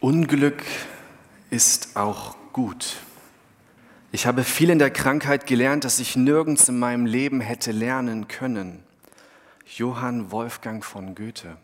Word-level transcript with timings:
Unglück 0.00 0.62
ist 1.50 1.96
auch 1.96 2.36
gut. 2.52 2.98
Ich 4.12 4.26
habe 4.28 4.44
viel 4.44 4.70
in 4.70 4.78
der 4.78 4.92
Krankheit 4.92 5.44
gelernt, 5.44 5.84
das 5.84 5.98
ich 5.98 6.14
nirgends 6.14 6.68
in 6.68 6.78
meinem 6.78 7.04
Leben 7.04 7.40
hätte 7.40 7.72
lernen 7.72 8.28
können. 8.28 8.84
Johann 9.66 10.30
Wolfgang 10.30 10.84
von 10.84 11.16
Goethe. 11.16 11.56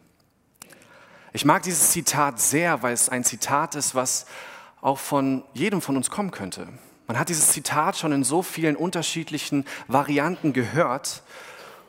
Ich 1.32 1.44
mag 1.44 1.62
dieses 1.62 1.92
Zitat 1.92 2.40
sehr, 2.40 2.82
weil 2.82 2.92
es 2.92 3.08
ein 3.08 3.22
Zitat 3.22 3.76
ist, 3.76 3.94
was 3.94 4.26
auch 4.80 4.98
von 4.98 5.44
jedem 5.52 5.80
von 5.80 5.96
uns 5.96 6.10
kommen 6.10 6.32
könnte. 6.32 6.66
Man 7.06 7.20
hat 7.20 7.28
dieses 7.28 7.52
Zitat 7.52 7.96
schon 7.96 8.10
in 8.10 8.24
so 8.24 8.42
vielen 8.42 8.74
unterschiedlichen 8.74 9.64
Varianten 9.86 10.52
gehört. 10.52 11.22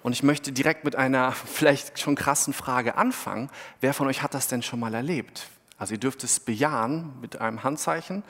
Und 0.03 0.13
ich 0.13 0.21
möchte 0.21 0.51
direkt 0.51 0.83
mit 0.83 0.95
einer 0.95 1.31
vielleicht 1.53 1.99
schon 1.99 2.13
krassen 2.13 2.53
Frage 2.53 2.97
anfangen. 2.97 3.49
Wer 3.81 3.95
von 3.95 4.05
euch 4.05 4.21
hat 4.21 4.35
das 4.35 4.47
denn 4.47 4.61
schon 4.61 4.79
mal 4.79 4.93
erlebt? 4.93 5.49
Also 5.77 5.93
ihr 5.93 5.99
dürft 5.99 6.23
es 6.23 6.39
bejahen 6.39 7.13
mit 7.21 7.41
einem 7.41 7.63
Handzeichen. 7.63 8.23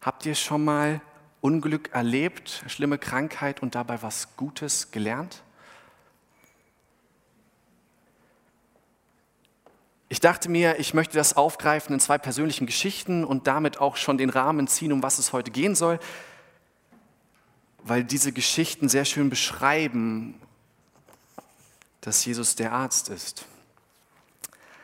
Habt 0.00 0.26
ihr 0.26 0.34
schon 0.34 0.64
mal 0.64 1.00
Unglück 1.40 1.90
erlebt, 1.92 2.64
schlimme 2.66 2.98
Krankheit 2.98 3.62
und 3.62 3.74
dabei 3.74 4.02
was 4.02 4.36
Gutes 4.36 4.90
gelernt? 4.90 5.42
Ich 10.10 10.20
dachte 10.20 10.48
mir, 10.48 10.78
ich 10.78 10.94
möchte 10.94 11.18
das 11.18 11.36
aufgreifen 11.36 11.92
in 11.92 12.00
zwei 12.00 12.16
persönlichen 12.16 12.66
Geschichten 12.66 13.24
und 13.24 13.46
damit 13.46 13.78
auch 13.78 13.96
schon 13.96 14.16
den 14.16 14.30
Rahmen 14.30 14.66
ziehen, 14.66 14.92
um 14.92 15.02
was 15.02 15.18
es 15.18 15.32
heute 15.32 15.50
gehen 15.50 15.74
soll, 15.74 15.98
weil 17.82 18.04
diese 18.04 18.32
Geschichten 18.32 18.88
sehr 18.88 19.04
schön 19.04 19.28
beschreiben, 19.28 20.40
dass 22.00 22.24
Jesus 22.24 22.56
der 22.56 22.72
Arzt 22.72 23.10
ist. 23.10 23.44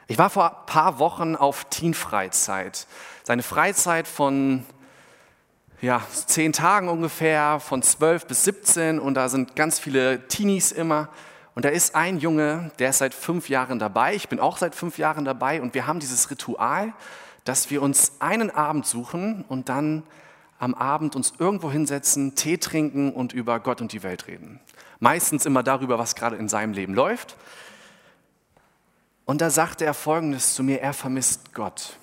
Ich 0.07 0.19
war 0.19 0.29
vor 0.29 0.51
ein 0.51 0.67
paar 0.67 0.99
Wochen 0.99 1.35
auf 1.35 1.65
Teenfreizeit. 1.71 2.87
Seine 3.23 3.43
Freizeit 3.43 4.07
von 4.07 4.67
ja, 5.81 6.03
zehn 6.27 6.53
Tagen 6.53 6.89
ungefähr, 6.89 7.59
von 7.59 7.83
zwölf 7.83 8.27
bis 8.27 8.45
17 8.45 8.99
und 8.99 9.15
da 9.15 9.31
sind 9.31 9.57
ganz 9.57 9.79
viele 9.79 10.29
Teenies 10.29 10.73
immer. 10.73 11.09
Und 11.55 11.65
da 11.65 11.71
ist 11.71 11.95
ein 11.95 12.19
Junge, 12.19 12.71
der 12.79 12.91
ist 12.91 12.99
seit 12.99 13.15
fünf 13.15 13.49
Jahren 13.49 13.79
dabei. 13.79 14.15
Ich 14.15 14.29
bin 14.29 14.41
auch 14.41 14.59
seit 14.59 14.75
fünf 14.75 14.99
Jahren 14.99 15.25
dabei 15.25 15.63
und 15.63 15.73
wir 15.73 15.87
haben 15.87 16.01
dieses 16.01 16.31
Ritual, 16.31 16.93
dass 17.45 17.71
wir 17.71 17.81
uns 17.81 18.13
einen 18.19 18.51
Abend 18.51 18.87
suchen 18.87 19.45
und 19.49 19.71
dann 19.71 20.03
am 20.59 20.75
Abend 20.75 21.17
uns 21.17 21.33
irgendwo 21.39 21.71
hinsetzen, 21.71 22.35
Tee 22.35 22.59
trinken 22.59 23.11
und 23.11 23.33
über 23.33 23.59
Gott 23.59 23.81
und 23.81 23.93
die 23.93 24.03
Welt 24.03 24.27
reden. 24.27 24.61
Meistens 25.01 25.47
immer 25.47 25.63
darüber, 25.63 25.99
was 25.99 26.15
gerade 26.15 26.37
in 26.37 26.49
seinem 26.49 26.75
Leben 26.75 26.95
läuft. 26.95 27.37
Und 29.25 29.41
da 29.41 29.51
sagte 29.51 29.85
er 29.85 29.95
Folgendes 29.95 30.55
zu 30.55 30.63
mir, 30.63 30.81
er 30.81 30.93
vermisst 30.93 31.55
Gott. 31.55 31.97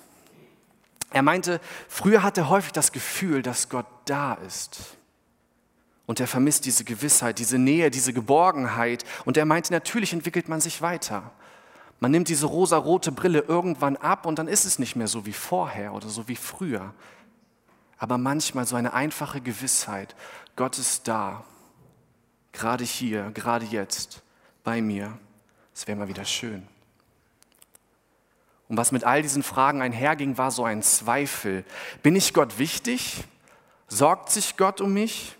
Er 1.10 1.22
meinte, 1.22 1.60
früher 1.88 2.22
hat 2.22 2.38
er 2.38 2.48
häufig 2.48 2.72
das 2.72 2.92
Gefühl, 2.92 3.42
dass 3.42 3.68
Gott 3.68 3.86
da 4.06 4.34
ist. 4.34 4.96
Und 6.06 6.20
er 6.20 6.26
vermisst 6.26 6.64
diese 6.64 6.84
Gewissheit, 6.84 7.38
diese 7.38 7.58
Nähe, 7.58 7.90
diese 7.90 8.12
Geborgenheit. 8.12 9.04
Und 9.24 9.36
er 9.36 9.44
meinte, 9.44 9.72
natürlich 9.72 10.12
entwickelt 10.12 10.48
man 10.48 10.60
sich 10.60 10.82
weiter. 10.82 11.30
Man 12.00 12.10
nimmt 12.10 12.28
diese 12.28 12.46
rosa-rote 12.46 13.12
Brille 13.12 13.40
irgendwann 13.46 13.96
ab 13.96 14.26
und 14.26 14.38
dann 14.38 14.48
ist 14.48 14.64
es 14.64 14.80
nicht 14.80 14.96
mehr 14.96 15.06
so 15.06 15.24
wie 15.24 15.32
vorher 15.32 15.92
oder 15.92 16.08
so 16.08 16.26
wie 16.26 16.34
früher. 16.34 16.92
Aber 17.98 18.18
manchmal 18.18 18.66
so 18.66 18.74
eine 18.74 18.92
einfache 18.92 19.40
Gewissheit, 19.40 20.16
Gott 20.56 20.78
ist 20.78 21.06
da, 21.06 21.44
gerade 22.50 22.82
hier, 22.82 23.30
gerade 23.30 23.64
jetzt, 23.66 24.22
bei 24.64 24.82
mir. 24.82 25.16
Es 25.72 25.86
wäre 25.86 25.96
mal 25.96 26.08
wieder 26.08 26.24
schön. 26.24 26.66
Und 28.72 28.78
was 28.78 28.90
mit 28.90 29.04
all 29.04 29.20
diesen 29.20 29.42
Fragen 29.42 29.82
einherging, 29.82 30.38
war 30.38 30.50
so 30.50 30.64
ein 30.64 30.80
Zweifel. 30.80 31.62
Bin 32.02 32.16
ich 32.16 32.32
Gott 32.32 32.58
wichtig? 32.58 33.22
Sorgt 33.86 34.30
sich 34.30 34.56
Gott 34.56 34.80
um 34.80 34.94
mich? 34.94 35.36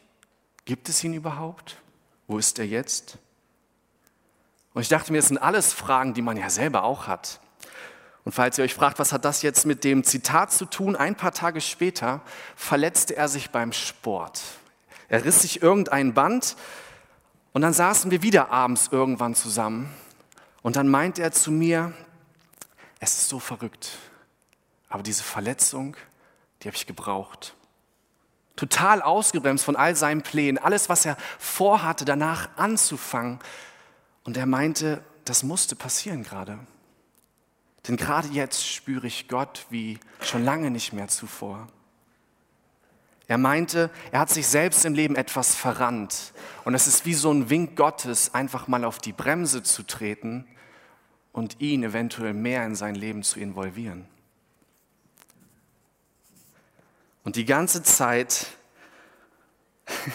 Gibt 0.67 0.91
es 0.91 1.03
ihn 1.03 1.15
überhaupt? 1.15 1.79
Wo 2.27 2.37
ist 2.37 2.59
er 2.59 2.67
jetzt? 2.67 3.17
Und 4.75 4.83
ich 4.83 4.91
dachte 4.91 5.13
mir, 5.13 5.21
das 5.21 5.29
sind 5.29 5.39
alles 5.39 5.73
Fragen, 5.73 6.13
die 6.13 6.21
man 6.21 6.37
ja 6.37 6.51
selber 6.51 6.83
auch 6.83 7.07
hat. 7.07 7.41
Und 8.27 8.33
falls 8.33 8.59
ihr 8.59 8.65
euch 8.65 8.75
fragt, 8.75 8.99
was 8.99 9.15
hat 9.15 9.25
das 9.25 9.41
jetzt 9.41 9.65
mit 9.65 9.83
dem 9.83 10.05
Zitat 10.05 10.53
zu 10.53 10.67
tun, 10.67 10.95
ein 10.95 11.15
paar 11.15 11.33
Tage 11.33 11.63
später 11.63 12.21
verletzte 12.55 13.17
er 13.17 13.29
sich 13.29 13.49
beim 13.49 13.73
Sport. 13.73 14.43
Er 15.09 15.25
riss 15.25 15.41
sich 15.41 15.63
irgendein 15.63 16.13
Band 16.13 16.55
und 17.55 17.63
dann 17.63 17.73
saßen 17.73 18.11
wir 18.11 18.23
wieder 18.23 18.51
abends 18.51 18.91
irgendwann 18.93 19.35
zusammen. 19.35 19.91
Und 20.61 20.77
dann 20.77 20.89
meinte 20.89 21.23
er 21.23 21.33
zu 21.33 21.51
mir, 21.51 21.95
es 23.03 23.19
ist 23.19 23.29
so 23.29 23.41
verrückt. 23.41 23.99
Aber 24.89 25.03
diese 25.03 25.25
Verletzung, 25.25 25.97
die 26.63 26.69
habe 26.69 26.77
ich 26.77 26.87
gebraucht. 26.87 27.57
Total 28.55 29.03
ausgebremst 29.03 29.65
von 29.65 29.75
all 29.75 29.97
seinen 29.97 30.23
Plänen, 30.23 30.57
alles, 30.57 30.89
was 30.89 31.05
er 31.05 31.17
vorhatte, 31.41 32.05
danach 32.05 32.57
anzufangen. 32.57 33.41
Und 34.23 34.37
er 34.37 34.47
meinte, 34.47 35.03
das 35.25 35.43
musste 35.43 35.75
passieren 35.75 36.23
gerade. 36.23 36.61
Denn 37.89 37.97
gerade 37.97 38.29
jetzt 38.29 38.65
spüre 38.65 39.09
ich 39.09 39.27
Gott 39.27 39.67
wie 39.71 39.99
schon 40.21 40.45
lange 40.45 40.71
nicht 40.71 40.93
mehr 40.93 41.09
zuvor. 41.09 41.67
Er 43.27 43.39
meinte, 43.39 43.91
er 44.13 44.21
hat 44.21 44.31
sich 44.31 44.47
selbst 44.47 44.85
im 44.85 44.95
Leben 44.95 45.17
etwas 45.17 45.57
verrannt. 45.57 46.33
Und 46.65 46.77
es 46.77 46.87
ist 46.87 47.05
wie 47.05 47.15
so 47.15 47.33
ein 47.33 47.51
Wink 47.51 47.75
Gottes, 47.75 48.33
einfach 48.33 48.69
mal 48.69 48.85
auf 48.85 48.99
die 48.99 49.13
Bremse 49.13 49.65
zu 49.65 49.83
treten 49.83 50.47
und 51.33 51.61
ihn 51.61 51.83
eventuell 51.83 52.35
mehr 52.35 52.65
in 52.65 52.75
sein 52.75 52.95
Leben 52.95 53.23
zu 53.23 53.41
involvieren. 53.41 54.07
Und 57.25 57.37
die 57.37 57.45
ganze 57.45 57.83
Zeit 57.83 58.49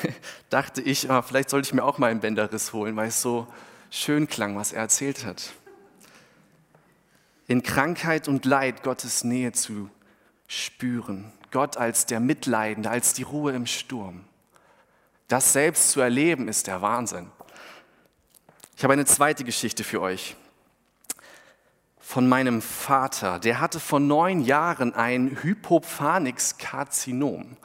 dachte 0.50 0.82
ich, 0.82 1.10
ah, 1.10 1.22
vielleicht 1.22 1.50
sollte 1.50 1.68
ich 1.68 1.74
mir 1.74 1.84
auch 1.84 1.98
mal 1.98 2.12
einen 2.12 2.20
Bänderriss 2.20 2.74
holen, 2.74 2.96
weil 2.96 3.08
es 3.08 3.22
so 3.22 3.48
schön 3.90 4.28
klang, 4.28 4.56
was 4.56 4.74
er 4.74 4.82
erzählt 4.82 5.26
hat. 5.26 5.54
In 7.48 7.64
Krankheit 7.64 8.28
und 8.28 8.46
Leid 8.46 8.84
Gottes 8.84 9.24
Nähe 9.24 9.54
zu 9.54 9.90
spüren. 10.48 11.32
Gott 11.52 11.78
als 11.78 12.06
der 12.06 12.20
Mitleidende, 12.20 12.90
als 12.90 13.14
die 13.14 13.24
Ruhe 13.24 13.54
im 13.54 13.66
Sturm. 13.66 14.26
Das 15.30 15.54
selbst 15.54 15.92
zu 15.92 16.02
erleben 16.02 16.48
ist 16.50 16.68
der 16.68 16.82
Wahnsinn. 16.82 17.32
Ich 18.76 18.84
habe 18.84 18.94
eine 18.94 19.06
zweite 19.06 19.44
Geschichte 19.44 19.84
für 19.84 20.02
euch 20.02 20.36
von 22.08 22.28
meinem 22.30 22.62
Vater. 22.62 23.38
Der 23.38 23.60
hatte 23.60 23.82
vor 23.82 24.00
neun 24.00 24.40
Jahren 24.40 24.96
ein 24.96 25.38
Hypophanix-Karzinom. 25.44 27.58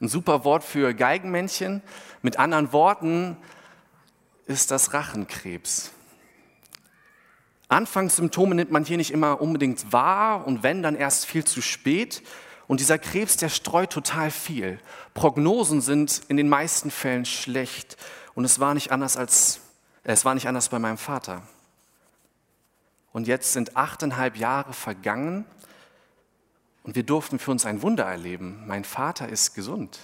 Ein 0.00 0.08
super 0.08 0.44
Wort 0.44 0.64
für 0.64 0.94
Geigenmännchen. 0.94 1.82
Mit 2.22 2.38
anderen 2.38 2.72
Worten 2.72 3.36
ist 4.46 4.70
das 4.70 4.94
Rachenkrebs. 4.94 5.90
Anfangssymptome 7.68 8.54
nimmt 8.54 8.70
man 8.70 8.86
hier 8.86 8.96
nicht 8.96 9.10
immer 9.10 9.42
unbedingt 9.42 9.92
wahr 9.92 10.46
und 10.46 10.62
wenn, 10.62 10.82
dann 10.82 10.96
erst 10.96 11.26
viel 11.26 11.44
zu 11.44 11.60
spät. 11.60 12.22
Und 12.66 12.80
dieser 12.80 12.98
Krebs, 12.98 13.36
der 13.36 13.50
streut 13.50 13.90
total 13.90 14.30
viel. 14.30 14.78
Prognosen 15.12 15.82
sind 15.82 16.22
in 16.28 16.38
den 16.38 16.48
meisten 16.48 16.90
Fällen 16.90 17.26
schlecht. 17.26 17.98
Und 18.34 18.46
es 18.46 18.60
war 18.60 18.72
nicht 18.72 18.92
anders 18.92 19.18
als, 19.18 19.60
es 20.04 20.24
war 20.24 20.32
nicht 20.32 20.48
anders 20.48 20.70
bei 20.70 20.78
meinem 20.78 20.96
Vater. 20.96 21.42
Und 23.12 23.26
jetzt 23.26 23.52
sind 23.52 23.76
achteinhalb 23.76 24.36
Jahre 24.36 24.72
vergangen 24.72 25.44
und 26.82 26.94
wir 26.96 27.02
durften 27.02 27.38
für 27.38 27.50
uns 27.50 27.66
ein 27.66 27.82
Wunder 27.82 28.04
erleben. 28.04 28.62
Mein 28.66 28.84
Vater 28.84 29.28
ist 29.28 29.54
gesund. 29.54 29.98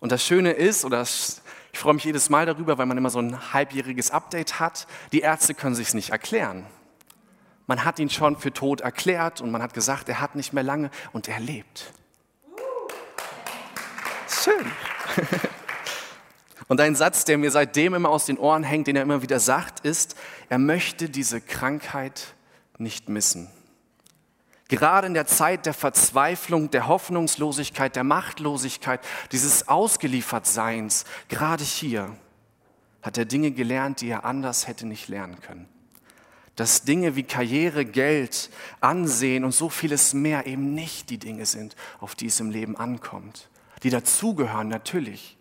Und 0.00 0.12
das 0.12 0.24
Schöne 0.24 0.52
ist, 0.52 0.84
oder 0.84 1.02
ich 1.02 1.78
freue 1.78 1.94
mich 1.94 2.04
jedes 2.04 2.30
Mal 2.30 2.46
darüber, 2.46 2.78
weil 2.78 2.86
man 2.86 2.96
immer 2.96 3.10
so 3.10 3.20
ein 3.20 3.52
halbjähriges 3.52 4.10
Update 4.10 4.58
hat, 4.58 4.86
die 5.12 5.20
Ärzte 5.20 5.54
können 5.54 5.74
sich 5.74 5.92
nicht 5.92 6.10
erklären. 6.10 6.66
Man 7.66 7.84
hat 7.84 7.98
ihn 7.98 8.10
schon 8.10 8.36
für 8.36 8.52
tot 8.52 8.80
erklärt 8.80 9.40
und 9.40 9.50
man 9.50 9.62
hat 9.62 9.74
gesagt, 9.74 10.08
er 10.08 10.20
hat 10.20 10.34
nicht 10.34 10.52
mehr 10.52 10.64
lange 10.64 10.90
und 11.12 11.28
er 11.28 11.38
lebt. 11.38 11.92
Schön. 14.26 14.66
Und 16.70 16.80
ein 16.80 16.94
Satz, 16.94 17.24
der 17.24 17.36
mir 17.36 17.50
seitdem 17.50 17.94
immer 17.94 18.10
aus 18.10 18.26
den 18.26 18.38
Ohren 18.38 18.62
hängt, 18.62 18.86
den 18.86 18.94
er 18.94 19.02
immer 19.02 19.22
wieder 19.22 19.40
sagt, 19.40 19.80
ist, 19.80 20.14
er 20.48 20.58
möchte 20.58 21.10
diese 21.10 21.40
Krankheit 21.40 22.36
nicht 22.78 23.08
missen. 23.08 23.50
Gerade 24.68 25.08
in 25.08 25.14
der 25.14 25.26
Zeit 25.26 25.66
der 25.66 25.74
Verzweiflung, 25.74 26.70
der 26.70 26.86
Hoffnungslosigkeit, 26.86 27.96
der 27.96 28.04
Machtlosigkeit, 28.04 29.00
dieses 29.32 29.66
Ausgeliefertseins, 29.66 31.06
gerade 31.28 31.64
hier, 31.64 32.16
hat 33.02 33.18
er 33.18 33.24
Dinge 33.24 33.50
gelernt, 33.50 34.00
die 34.00 34.08
er 34.10 34.24
anders 34.24 34.68
hätte 34.68 34.86
nicht 34.86 35.08
lernen 35.08 35.40
können. 35.40 35.68
Dass 36.54 36.84
Dinge 36.84 37.16
wie 37.16 37.24
Karriere, 37.24 37.84
Geld, 37.84 38.48
Ansehen 38.80 39.42
und 39.42 39.56
so 39.56 39.70
vieles 39.70 40.14
mehr 40.14 40.46
eben 40.46 40.72
nicht 40.72 41.10
die 41.10 41.18
Dinge 41.18 41.46
sind, 41.46 41.74
auf 41.98 42.14
die 42.14 42.26
es 42.26 42.38
im 42.38 42.50
Leben 42.50 42.76
ankommt. 42.76 43.48
Die 43.82 43.90
dazugehören 43.90 44.68
natürlich, 44.68 45.36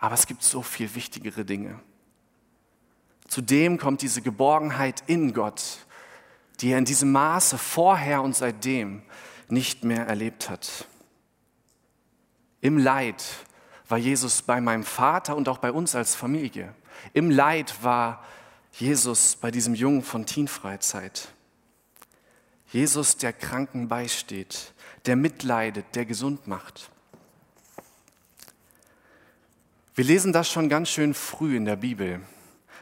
aber 0.00 0.14
es 0.14 0.26
gibt 0.26 0.42
so 0.42 0.62
viel 0.62 0.94
wichtigere 0.94 1.44
Dinge. 1.44 1.78
Zudem 3.28 3.78
kommt 3.78 4.02
diese 4.02 4.22
Geborgenheit 4.22 5.04
in 5.06 5.32
Gott, 5.34 5.86
die 6.60 6.72
er 6.72 6.78
in 6.78 6.84
diesem 6.84 7.12
Maße 7.12 7.58
vorher 7.58 8.22
und 8.22 8.34
seitdem 8.34 9.02
nicht 9.48 9.84
mehr 9.84 10.06
erlebt 10.06 10.50
hat. 10.50 10.86
Im 12.60 12.78
Leid 12.78 13.24
war 13.88 13.98
Jesus 13.98 14.42
bei 14.42 14.60
meinem 14.60 14.84
Vater 14.84 15.36
und 15.36 15.48
auch 15.48 15.58
bei 15.58 15.70
uns 15.70 15.94
als 15.94 16.14
Familie. 16.14 16.74
Im 17.12 17.30
Leid 17.30 17.82
war 17.82 18.24
Jesus 18.72 19.36
bei 19.36 19.50
diesem 19.50 19.74
Jungen 19.74 20.02
von 20.02 20.26
Teenfreizeit. 20.26 21.28
Jesus, 22.72 23.16
der 23.16 23.32
Kranken 23.32 23.88
beisteht, 23.88 24.72
der 25.06 25.16
mitleidet, 25.16 25.86
der 25.94 26.04
gesund 26.04 26.46
macht. 26.46 26.90
Wir 30.00 30.06
lesen 30.06 30.32
das 30.32 30.48
schon 30.48 30.70
ganz 30.70 30.88
schön 30.88 31.12
früh 31.12 31.54
in 31.54 31.66
der 31.66 31.76
Bibel. 31.76 32.22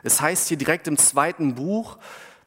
Es 0.05 0.21
heißt 0.21 0.47
hier 0.47 0.57
direkt 0.57 0.87
im 0.87 0.97
zweiten 0.97 1.57
Buch, 1.57 1.99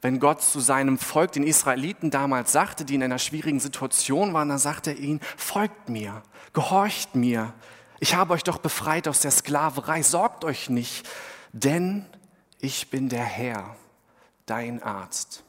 wenn 0.01 0.17
Gott 0.17 0.41
zu 0.41 0.61
seinem 0.61 0.97
Volk, 0.97 1.33
den 1.33 1.43
Israeliten 1.43 2.09
damals 2.09 2.53
sagte, 2.53 2.85
die 2.85 2.95
in 2.95 3.03
einer 3.03 3.19
schwierigen 3.19 3.59
Situation 3.59 4.33
waren, 4.33 4.47
dann 4.47 4.59
sagt 4.59 4.87
er 4.87 4.95
ihnen, 4.95 5.19
folgt 5.35 5.89
mir, 5.89 6.23
gehorcht 6.53 7.15
mir. 7.15 7.53
Ich 7.99 8.15
habe 8.15 8.33
euch 8.33 8.43
doch 8.43 8.59
befreit 8.59 9.09
aus 9.09 9.19
der 9.19 9.31
Sklaverei, 9.31 10.03
sorgt 10.03 10.45
euch 10.45 10.69
nicht, 10.69 11.05
denn 11.51 12.05
ich 12.61 12.89
bin 12.89 13.09
der 13.09 13.25
Herr, 13.25 13.75
dein 14.45 14.81
Arzt. 14.81 15.43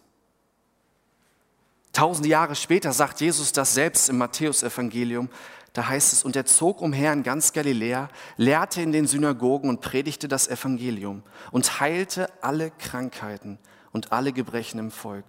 Tausende 1.93 2.29
Jahre 2.29 2.57
später 2.57 2.93
sagt 2.93 3.21
Jesus 3.21 3.53
das 3.53 3.73
selbst 3.73 4.09
im 4.09 4.19
Matthäusevangelium. 4.19 5.29
Da 5.73 5.89
heißt 5.89 6.13
es, 6.13 6.25
und 6.25 6.37
er 6.37 6.45
zog 6.45 6.83
umher 6.83 7.13
in 7.13 7.23
ganz 7.23 7.53
Galiläa, 7.53 8.09
lehrte 8.37 8.83
in 8.83 8.93
den 8.93 9.07
Synagogen 9.07 9.71
und 9.71 9.81
predigte 9.81 10.29
das 10.29 10.49
Evangelium 10.49 11.23
und 11.51 11.81
heilte 11.81 12.29
alle 12.43 12.71
Krankheiten 12.71 13.59
und 13.91 14.13
alle 14.13 14.33
Gebrechen 14.33 14.79
im 14.79 14.91
Volk. 14.91 15.25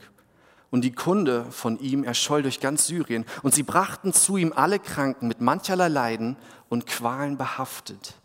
Und 0.74 0.82
die 0.82 0.92
Kunde 0.92 1.46
von 1.52 1.80
ihm 1.80 2.04
erscholl 2.04 2.42
durch 2.42 2.60
ganz 2.60 2.88
Syrien. 2.88 3.26
Und 3.44 3.54
sie 3.54 3.62
brachten 3.62 4.12
zu 4.12 4.38
ihm 4.38 4.52
alle 4.54 4.80
Kranken 4.80 5.28
mit 5.28 5.40
mancherlei 5.40 5.88
Leiden 5.88 6.36
und 6.68 6.88
Qualen 6.88 7.38
behaftet, 7.38 8.16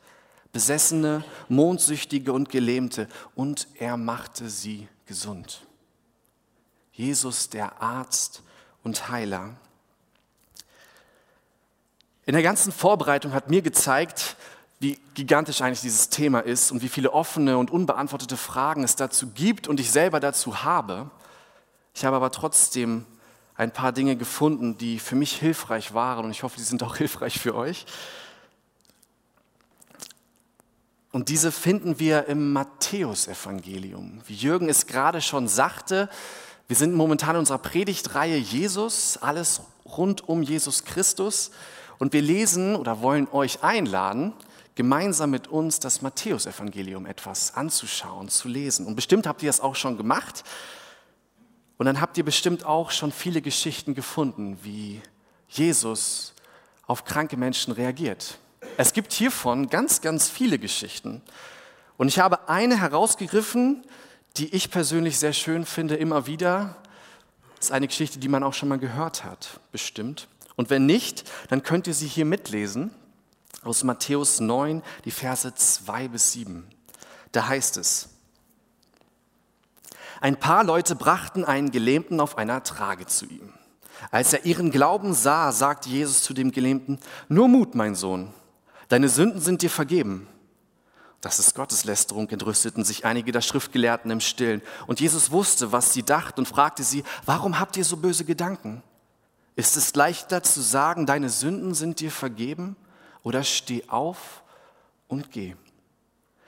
Besessene, 0.51 1.23
Mondsüchtige 1.51 2.33
und 2.33 2.49
Gelähmte. 2.49 3.07
Und 3.35 3.69
er 3.75 3.99
machte 3.99 4.49
sie 4.49 4.89
gesund. 5.05 5.67
Jesus 6.91 7.51
der 7.51 7.83
Arzt 7.83 8.43
und 8.83 9.11
Heiler. 9.11 9.57
In 12.29 12.35
der 12.35 12.43
ganzen 12.43 12.73
Vorbereitung 12.73 13.33
hat 13.33 13.49
mir 13.49 13.63
gezeigt, 13.63 14.37
wie 14.81 14.99
gigantisch 15.15 15.63
eigentlich 15.63 15.81
dieses 15.81 16.11
Thema 16.11 16.41
ist 16.41 16.71
und 16.71 16.83
wie 16.83 16.91
viele 16.91 17.15
offene 17.15 17.57
und 17.57 17.71
unbeantwortete 17.71 18.37
Fragen 18.37 18.85
es 18.85 18.97
dazu 18.97 19.29
gibt 19.29 19.67
und 19.67 19.81
ich 19.81 19.91
selber 19.91 20.21
dazu 20.21 20.63
habe. 20.63 21.11
Ich 21.95 22.05
habe 22.05 22.17
aber 22.17 22.31
trotzdem 22.31 23.07
ein 23.55 23.71
paar 23.71 23.93
Dinge 23.93 24.15
gefunden, 24.15 24.77
die 24.77 24.99
für 24.99 25.17
mich 25.17 25.37
hilfreich 25.37 25.95
waren 25.95 26.27
und 26.27 26.31
ich 26.31 26.43
hoffe, 26.43 26.59
die 26.59 26.65
sind 26.65 26.83
auch 26.83 26.97
hilfreich 26.99 27.41
für 27.41 27.55
euch. 27.55 27.87
Und 31.13 31.31
diese 31.31 31.51
finden 31.51 31.99
wir 31.99 32.27
im 32.27 32.53
Matthäusevangelium. 32.53 34.21
Wie 34.27 34.35
Jürgen 34.35 34.69
es 34.69 34.87
gerade 34.87 35.23
schon 35.23 35.49
sagte, 35.49 36.11
wir 36.67 36.77
sind 36.77 36.93
momentan 36.93 37.37
in 37.37 37.41
unserer 37.41 37.57
Predigtreihe 37.57 38.37
Jesus, 38.37 39.17
alles 39.17 39.63
rund 39.87 40.29
um 40.29 40.43
Jesus 40.43 40.85
Christus. 40.85 41.53
Und 41.99 42.13
wir 42.13 42.23
lesen 42.23 42.77
oder 42.77 43.03
wollen 43.03 43.29
euch 43.31 43.63
einladen, 43.63 44.33
gemeinsam 44.75 45.31
mit 45.31 45.49
uns 45.49 45.81
das 45.81 46.03
Matthäusevangelium 46.03 47.07
etwas 47.07 47.55
anzuschauen, 47.55 48.29
zu 48.29 48.49
lesen. 48.49 48.87
Und 48.87 48.95
bestimmt 48.95 49.27
habt 49.27 49.43
ihr 49.43 49.49
das 49.49 49.61
auch 49.61 49.75
schon 49.75 49.97
gemacht. 49.97 50.45
Und 51.79 51.87
dann 51.87 52.01
habt 52.01 52.17
ihr 52.17 52.25
bestimmt 52.25 52.65
auch 52.65 52.93
schon 52.93 53.11
viele 53.11 53.43
Geschichten 53.43 53.95
gefunden, 53.95 54.59
wie 54.63 55.01
Jesus 55.49 56.35
auf 56.87 57.05
kranke 57.05 57.37
Menschen 57.37 57.73
reagiert. 57.73 58.39
Es 58.77 58.93
gibt 58.93 59.13
hiervon 59.13 59.69
ganz, 59.69 60.01
ganz 60.01 60.29
viele 60.29 60.59
Geschichten. 60.59 61.23
Und 61.97 62.09
ich 62.09 62.21
habe 62.21 62.49
eine 62.49 62.81
herausgegriffen, 62.81 63.85
die 64.37 64.55
ich 64.55 64.71
persönlich 64.71 65.19
sehr 65.19 65.33
schön 65.33 65.67
finde, 65.67 65.97
immer 65.97 66.27
wieder. 66.29 66.77
Das 67.57 67.67
ist 67.67 67.73
eine 67.73 67.89
Geschichte, 67.89 68.21
die 68.21 68.29
man 68.29 68.45
auch 68.45 68.55
schon 68.55 68.69
mal 68.69 68.79
gehört 68.79 69.25
hat, 69.25 69.59
bestimmt. 69.73 70.29
Und 70.59 70.71
wenn 70.71 70.87
nicht, 70.87 71.31
dann 71.51 71.63
könnt 71.63 71.87
ihr 71.87 71.95
sie 71.95 72.09
hier 72.09 72.25
mitlesen 72.25 72.91
aus 73.63 73.85
Matthäus 73.85 74.41
9, 74.41 74.83
die 75.05 75.13
Verse 75.13 75.55
2 75.55 76.09
bis 76.09 76.33
7. 76.33 76.67
Da 77.31 77.47
heißt 77.47 77.77
es, 77.77 78.09
ein 80.21 80.35
paar 80.35 80.65
Leute 80.65 80.97
brachten 80.97 81.45
einen 81.45 81.71
Gelähmten 81.71 82.19
auf 82.19 82.39
einer 82.39 82.65
Trage 82.65 83.07
zu 83.07 83.27
ihm. 83.27 83.53
Als 84.11 84.33
er 84.33 84.47
ihren 84.47 84.73
Glauben 84.73 85.15
sah, 85.15 85.53
sagte 85.53 85.91
Jesus 85.91 86.23
zu 86.23 86.35
dem 86.35 86.51
Gelähmten, 86.51 86.99
nur 87.29 87.47
Mut, 87.47 87.77
mein 87.77 87.95
Sohn, 87.95 88.35
deine 88.89 89.09
Sünden 89.09 89.41
sind 89.41 89.63
dir 89.63 89.71
vergeben. 89.71 90.27
Das 91.21 91.39
ist 91.39 91.55
Gotteslästerung, 91.55 92.29
entrüsteten 92.31 92.83
sich 92.83 93.05
einige 93.05 93.31
der 93.31 93.43
Schriftgelehrten 93.43 94.11
im 94.11 94.21
Stillen. 94.21 94.63
Und 94.89 94.99
Jesus 94.99 95.31
wusste, 95.31 95.71
was 95.71 95.93
sie 95.93 96.03
dachten 96.03 96.41
und 96.41 96.47
fragte 96.47 96.83
sie, 96.83 97.05
warum 97.27 97.61
habt 97.61 97.77
ihr 97.77 97.85
so 97.85 97.97
böse 97.97 98.25
Gedanken? 98.25 98.83
Ist 99.59 99.77
es 99.77 99.93
leichter 99.97 100.45
zu 100.45 100.61
sagen, 100.61 101.05
deine 101.05 101.29
Sünden 101.29 101.75
sind 101.75 101.99
dir 101.99 102.13
vergeben? 102.13 102.77
Oder 103.25 103.43
steh 103.43 103.83
auf 103.89 104.45
und 105.09 105.33
geh. 105.33 105.57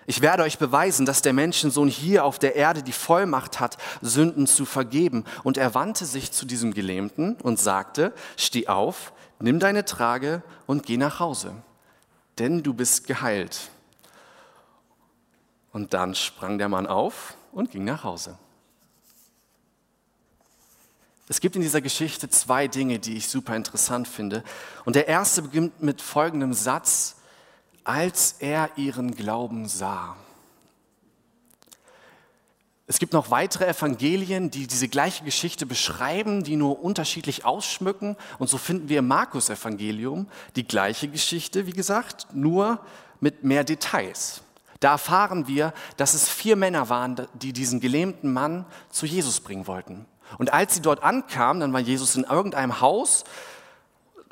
Ich 0.07 0.21
werde 0.21 0.45
euch 0.45 0.59
beweisen, 0.59 1.07
dass 1.07 1.21
der 1.21 1.33
Menschensohn 1.33 1.89
hier 1.89 2.25
auf 2.25 2.39
der 2.39 2.55
Erde 2.55 2.85
die 2.85 2.93
Vollmacht 2.93 3.59
hat, 3.59 3.79
Sünden 4.01 4.47
zu 4.47 4.65
vergeben. 4.65 5.25
Und 5.43 5.59
er 5.59 5.75
wandte 5.75 6.07
sich 6.07 6.31
zu 6.31 6.47
diesem 6.47 6.73
Gelähmten 6.73 7.35
und 7.43 7.59
sagte, 7.59 8.15
steh 8.37 8.69
auf, 8.69 9.13
nimm 9.41 9.59
deine 9.59 9.85
Trage 9.85 10.45
und 10.67 10.87
geh 10.87 10.97
nach 10.97 11.19
Hause, 11.19 11.57
denn 12.39 12.63
du 12.63 12.75
bist 12.75 13.09
geheilt. 13.09 13.71
Und 15.73 15.95
dann 15.95 16.15
sprang 16.15 16.59
der 16.59 16.69
Mann 16.69 16.87
auf 16.87 17.35
und 17.51 17.73
ging 17.73 17.83
nach 17.83 18.05
Hause. 18.05 18.39
Es 21.31 21.39
gibt 21.39 21.55
in 21.55 21.63
dieser 21.63 21.81
Geschichte 21.81 22.29
zwei 22.29 22.67
Dinge, 22.67 22.99
die 22.99 23.17
ich 23.17 23.29
super 23.29 23.55
interessant 23.55 24.09
finde. 24.09 24.43
Und 24.85 24.97
der 24.97 25.07
erste 25.07 25.43
beginnt 25.43 25.81
mit 25.81 26.03
folgendem 26.03 26.53
Satz, 26.53 27.19
als 27.85 28.35
er 28.41 28.71
ihren 28.75 29.15
Glauben 29.15 29.69
sah. 29.69 30.17
Es 32.89 32.99
gibt 32.99 33.13
noch 33.13 33.31
weitere 33.31 33.69
Evangelien, 33.69 34.51
die 34.51 34.67
diese 34.67 34.89
gleiche 34.89 35.23
Geschichte 35.23 35.67
beschreiben, 35.67 36.43
die 36.43 36.57
nur 36.57 36.83
unterschiedlich 36.83 37.45
ausschmücken. 37.45 38.17
Und 38.41 38.51
so 38.51 38.59
finden 38.59 38.89
wir 38.89 38.99
im 38.99 39.07
Markus-Evangelium 39.07 40.27
die 40.57 40.67
gleiche 40.67 41.07
Geschichte, 41.07 41.65
wie 41.69 41.73
gesagt, 41.73 42.27
nur 42.35 42.81
mit 43.21 43.45
mehr 43.45 43.63
Details. 43.63 44.43
Da 44.81 44.91
erfahren 44.91 45.47
wir, 45.47 45.75
dass 45.97 46.15
es 46.15 46.29
vier 46.29 46.57
Männer 46.57 46.89
waren, 46.89 47.29
die 47.35 47.53
diesen 47.53 47.79
gelähmten 47.79 48.33
Mann 48.33 48.67
zu 48.91 49.07
Jesus 49.07 49.39
bringen 49.39 49.69
wollten. 49.69 50.07
Und 50.39 50.53
als 50.53 50.75
sie 50.75 50.83
dort 50.83 51.03
ankamen, 51.03 51.61
dann 51.61 51.73
war 51.73 51.81
Jesus 51.81 52.17
in 52.17 52.25
irgendeinem 52.25 52.81
Haus 52.81 53.25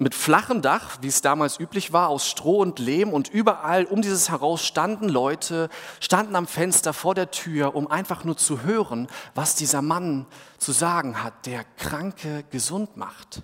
mit 0.00 0.14
flachem 0.14 0.62
Dach, 0.62 0.98
wie 1.00 1.08
es 1.08 1.22
damals 1.22 1.58
üblich 1.58 1.92
war, 1.92 2.08
aus 2.08 2.28
Stroh 2.28 2.60
und 2.60 2.78
Lehm 2.78 3.12
und 3.12 3.28
überall 3.28 3.84
um 3.84 4.00
dieses 4.00 4.30
Haus 4.30 4.64
standen 4.64 5.08
Leute, 5.08 5.68
standen 5.98 6.36
am 6.36 6.46
Fenster 6.46 6.92
vor 6.92 7.16
der 7.16 7.32
Tür, 7.32 7.74
um 7.74 7.90
einfach 7.90 8.22
nur 8.22 8.36
zu 8.36 8.62
hören, 8.62 9.08
was 9.34 9.56
dieser 9.56 9.82
Mann 9.82 10.26
zu 10.58 10.70
sagen 10.70 11.24
hat, 11.24 11.46
der 11.46 11.64
Kranke 11.76 12.44
gesund 12.50 12.96
macht. 12.96 13.42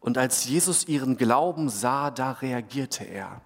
Und 0.00 0.18
als 0.18 0.44
Jesus 0.44 0.88
ihren 0.88 1.16
Glauben 1.16 1.68
sah, 1.68 2.10
da 2.10 2.32
reagierte 2.32 3.04
er. 3.04 3.40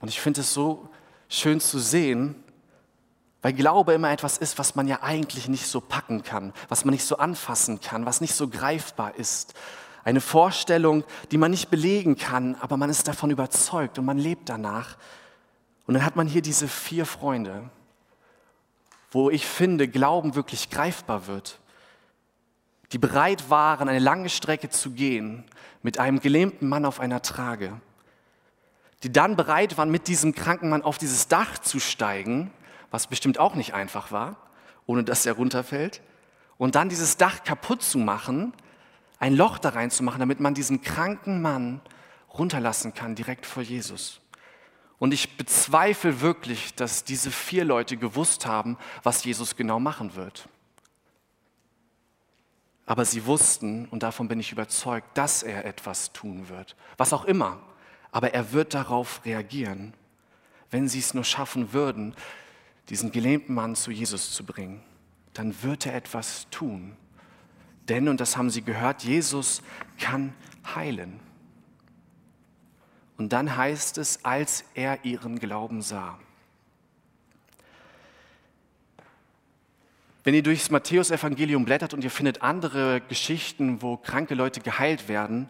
Und 0.00 0.08
ich 0.08 0.20
finde 0.20 0.40
es 0.40 0.54
so 0.54 0.88
schön 1.28 1.60
zu 1.60 1.78
sehen, 1.78 2.41
weil 3.42 3.52
Glaube 3.52 3.92
immer 3.92 4.10
etwas 4.10 4.38
ist, 4.38 4.58
was 4.58 4.74
man 4.76 4.86
ja 4.86 5.02
eigentlich 5.02 5.48
nicht 5.48 5.66
so 5.66 5.80
packen 5.80 6.22
kann, 6.22 6.52
was 6.68 6.84
man 6.84 6.92
nicht 6.92 7.04
so 7.04 7.16
anfassen 7.16 7.80
kann, 7.80 8.06
was 8.06 8.20
nicht 8.20 8.34
so 8.34 8.48
greifbar 8.48 9.16
ist. 9.16 9.54
Eine 10.04 10.20
Vorstellung, 10.20 11.04
die 11.30 11.38
man 11.38 11.50
nicht 11.50 11.68
belegen 11.68 12.16
kann, 12.16 12.56
aber 12.60 12.76
man 12.76 12.90
ist 12.90 13.06
davon 13.08 13.30
überzeugt 13.30 13.98
und 13.98 14.04
man 14.04 14.18
lebt 14.18 14.48
danach. 14.48 14.96
Und 15.86 15.94
dann 15.94 16.04
hat 16.04 16.16
man 16.16 16.26
hier 16.26 16.42
diese 16.42 16.68
vier 16.68 17.04
Freunde, 17.04 17.68
wo 19.10 19.28
ich 19.28 19.46
finde, 19.46 19.88
Glauben 19.88 20.34
wirklich 20.34 20.70
greifbar 20.70 21.26
wird, 21.26 21.58
die 22.92 22.98
bereit 22.98 23.50
waren, 23.50 23.88
eine 23.88 23.98
lange 23.98 24.28
Strecke 24.28 24.70
zu 24.70 24.90
gehen 24.90 25.44
mit 25.82 25.98
einem 25.98 26.20
gelähmten 26.20 26.68
Mann 26.68 26.84
auf 26.84 27.00
einer 27.00 27.22
Trage 27.22 27.80
die 29.02 29.12
dann 29.12 29.36
bereit 29.36 29.76
waren, 29.78 29.90
mit 29.90 30.08
diesem 30.08 30.34
kranken 30.34 30.68
Mann 30.68 30.82
auf 30.82 30.98
dieses 30.98 31.28
Dach 31.28 31.58
zu 31.58 31.80
steigen, 31.80 32.52
was 32.92 33.08
bestimmt 33.08 33.38
auch 33.38 33.56
nicht 33.56 33.74
einfach 33.74 34.12
war, 34.12 34.36
ohne 34.86 35.02
dass 35.02 35.26
er 35.26 35.32
runterfällt, 35.32 36.00
und 36.58 36.76
dann 36.76 36.88
dieses 36.88 37.16
Dach 37.16 37.42
kaputt 37.42 37.82
zu 37.82 37.98
machen, 37.98 38.52
ein 39.18 39.34
Loch 39.34 39.58
da 39.58 39.70
reinzumachen, 39.70 40.20
damit 40.20 40.38
man 40.38 40.54
diesen 40.54 40.82
kranken 40.82 41.42
Mann 41.42 41.80
runterlassen 42.32 42.94
kann, 42.94 43.16
direkt 43.16 43.46
vor 43.46 43.64
Jesus. 43.64 44.20
Und 44.98 45.12
ich 45.12 45.36
bezweifle 45.36 46.20
wirklich, 46.20 46.74
dass 46.76 47.02
diese 47.02 47.32
vier 47.32 47.64
Leute 47.64 47.96
gewusst 47.96 48.46
haben, 48.46 48.78
was 49.02 49.24
Jesus 49.24 49.56
genau 49.56 49.80
machen 49.80 50.14
wird. 50.14 50.48
Aber 52.86 53.04
sie 53.04 53.26
wussten, 53.26 53.86
und 53.86 54.02
davon 54.02 54.28
bin 54.28 54.38
ich 54.38 54.52
überzeugt, 54.52 55.16
dass 55.18 55.42
er 55.42 55.64
etwas 55.64 56.12
tun 56.12 56.48
wird. 56.48 56.76
Was 56.96 57.12
auch 57.12 57.24
immer. 57.24 57.58
Aber 58.12 58.34
er 58.34 58.52
wird 58.52 58.74
darauf 58.74 59.24
reagieren, 59.24 59.94
wenn 60.70 60.88
sie 60.88 60.98
es 60.98 61.14
nur 61.14 61.24
schaffen 61.24 61.72
würden, 61.72 62.14
diesen 62.88 63.12
gelähmten 63.12 63.54
Mann 63.54 63.74
zu 63.74 63.90
Jesus 63.90 64.32
zu 64.32 64.44
bringen. 64.44 64.82
Dann 65.34 65.62
wird 65.62 65.86
er 65.86 65.94
etwas 65.94 66.48
tun. 66.50 66.96
Denn, 67.88 68.08
und 68.08 68.20
das 68.20 68.36
haben 68.36 68.50
sie 68.50 68.62
gehört, 68.62 69.02
Jesus 69.02 69.62
kann 69.98 70.34
heilen. 70.74 71.20
Und 73.16 73.32
dann 73.32 73.56
heißt 73.56 73.98
es, 73.98 74.24
als 74.24 74.64
er 74.74 75.04
ihren 75.04 75.38
Glauben 75.38 75.82
sah. 75.82 76.18
Wenn 80.24 80.34
ihr 80.34 80.42
durchs 80.42 80.70
Matthäusevangelium 80.70 81.64
blättert 81.64 81.94
und 81.94 82.04
ihr 82.04 82.10
findet 82.10 82.42
andere 82.42 83.00
Geschichten, 83.08 83.82
wo 83.82 83.96
kranke 83.96 84.34
Leute 84.34 84.60
geheilt 84.60 85.08
werden, 85.08 85.48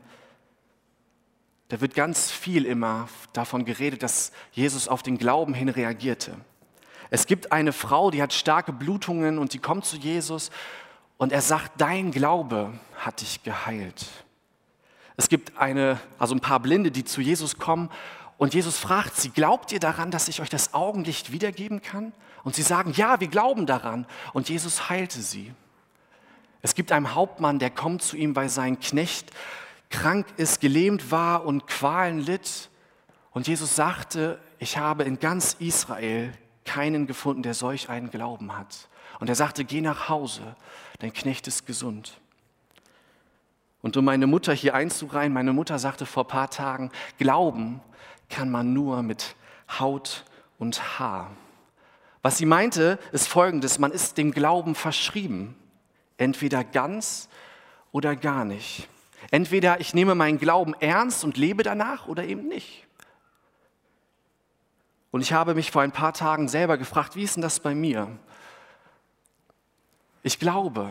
da 1.68 1.80
wird 1.80 1.94
ganz 1.94 2.30
viel 2.30 2.64
immer 2.64 3.08
davon 3.32 3.64
geredet, 3.64 4.02
dass 4.02 4.32
Jesus 4.52 4.88
auf 4.88 5.02
den 5.02 5.18
Glauben 5.18 5.54
hin 5.54 5.68
reagierte. 5.68 6.36
Es 7.14 7.26
gibt 7.26 7.52
eine 7.52 7.75
Frau, 7.75 8.11
die 8.11 8.23
hat 8.23 8.33
starke 8.33 8.73
Blutungen 8.73 9.38
und 9.38 9.52
die 9.52 9.59
kommt 9.59 9.85
zu 9.85 9.99
Jesus 9.99 10.50
und 11.19 11.31
er 11.31 11.42
sagt, 11.42 11.73
dein 11.76 12.11
Glaube 12.11 12.73
hat 12.97 13.21
dich 13.21 13.42
geheilt. 13.42 14.07
Es 15.19 15.28
gibt 15.28 15.59
eine, 15.59 16.00
also 16.19 16.35
ein 16.35 16.40
paar 16.40 16.59
Blinde, 16.61 16.90
die 16.90 17.04
zu 17.04 17.21
Jesus 17.21 17.59
kommen 17.59 17.90
und 18.38 18.54
Jesus 18.54 18.78
fragt 18.78 19.14
sie, 19.16 19.28
glaubt 19.28 19.73
ihr 19.73 19.78
daran, 19.78 20.11
dass 20.11 20.26
ich 20.28 20.40
euch 20.40 20.49
das 20.49 20.73
Augenlicht 20.73 21.33
wiedergeben 21.33 21.83
kann? 21.83 22.14
Und 22.45 22.54
sie 22.54 22.62
sagen, 22.62 22.95
ja, 22.97 23.21
wir 23.21 23.28
glauben 23.28 23.66
daran. 23.66 24.07
Und 24.33 24.49
Jesus 24.49 24.88
heilte 24.88 25.21
sie. 25.21 25.52
Es 26.62 26.75
gibt 26.75 26.92
einen 26.92 27.14
Hauptmann, 27.14 27.59
der 27.59 27.69
kommt 27.69 28.00
zu 28.00 28.16
ihm, 28.16 28.35
weil 28.35 28.49
sein 28.49 28.81
Knecht 28.81 29.33
krank 29.90 30.26
ist, 30.38 30.62
gelähmt 30.62 31.11
war 31.11 31.45
und 31.45 31.66
Qualen 31.66 32.21
litt. 32.21 32.71
Und 33.33 33.49
Jesus 33.49 33.76
sagte, 33.76 34.40
ich 34.59 34.78
habe 34.78 35.04
in 35.04 35.19
ganz 35.19 35.57
Israel 35.59 36.33
keinen 36.64 37.07
gefunden, 37.07 37.42
der 37.42 37.54
solch 37.54 37.88
einen 37.88 38.11
Glauben 38.11 38.57
hat. 38.57 38.88
Und 39.21 39.28
er 39.28 39.35
sagte, 39.35 39.64
geh 39.64 39.81
nach 39.81 40.09
Hause, 40.09 40.57
dein 40.99 41.12
Knecht 41.12 41.47
ist 41.47 41.66
gesund. 41.66 42.21
Und 43.83 43.97
um 43.97 44.04
meine 44.04 44.26
Mutter 44.26 44.52
hier 44.52 44.75
einzureihen, 44.75 45.33
meine 45.33 45.52
Mutter 45.52 45.78
sagte 45.78 46.07
vor 46.07 46.25
ein 46.25 46.28
paar 46.28 46.50
Tagen, 46.50 46.90
Glauben 47.19 47.81
kann 48.28 48.50
man 48.50 48.73
nur 48.73 49.02
mit 49.02 49.37
Haut 49.78 50.25
und 50.59 50.99
Haar. 50.99 51.31
Was 52.23 52.38
sie 52.38 52.47
meinte, 52.47 52.99
ist 53.11 53.26
folgendes, 53.26 53.81
man 53.81 53.90
ist 53.90 54.16
dem 54.16 54.31
Glauben 54.31 54.76
verschrieben, 54.76 55.57
entweder 56.16 56.62
ganz 56.62 57.28
oder 57.90 58.14
gar 58.14 58.45
nicht. 58.45 58.88
Entweder 59.31 59.81
ich 59.81 59.95
nehme 59.95 60.14
meinen 60.14 60.38
Glauben 60.38 60.75
ernst 60.78 61.25
und 61.25 61.37
lebe 61.37 61.64
danach 61.64 62.07
oder 62.07 62.25
eben 62.25 62.47
nicht. 62.49 62.87
Und 65.12 65.21
ich 65.21 65.33
habe 65.33 65.54
mich 65.54 65.71
vor 65.71 65.83
ein 65.83 65.92
paar 65.92 66.14
Tagen 66.14 66.49
selber 66.49 66.78
gefragt, 66.78 67.14
wie 67.14 67.23
ist 67.23 67.37
denn 67.37 67.42
das 67.42 67.61
bei 67.61 67.75
mir? 67.75 68.09
Ich 70.23 70.38
glaube, 70.38 70.90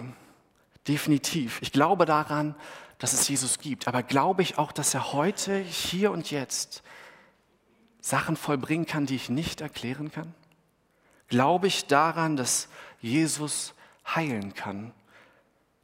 definitiv, 0.87 1.61
ich 1.61 1.71
glaube 1.71 2.05
daran, 2.05 2.55
dass 2.99 3.13
es 3.13 3.27
Jesus 3.27 3.57
gibt, 3.57 3.87
aber 3.87 4.03
glaube 4.03 4.43
ich 4.43 4.59
auch, 4.59 4.71
dass 4.71 4.93
er 4.93 5.11
heute, 5.11 5.57
hier 5.57 6.11
und 6.11 6.29
jetzt 6.29 6.83
Sachen 7.99 8.35
vollbringen 8.35 8.85
kann, 8.85 9.07
die 9.07 9.15
ich 9.15 9.29
nicht 9.29 9.59
erklären 9.59 10.11
kann? 10.11 10.33
Glaube 11.27 11.65
ich 11.65 11.87
daran, 11.87 12.35
dass 12.35 12.67
Jesus 12.99 13.73
heilen 14.05 14.53
kann, 14.53 14.91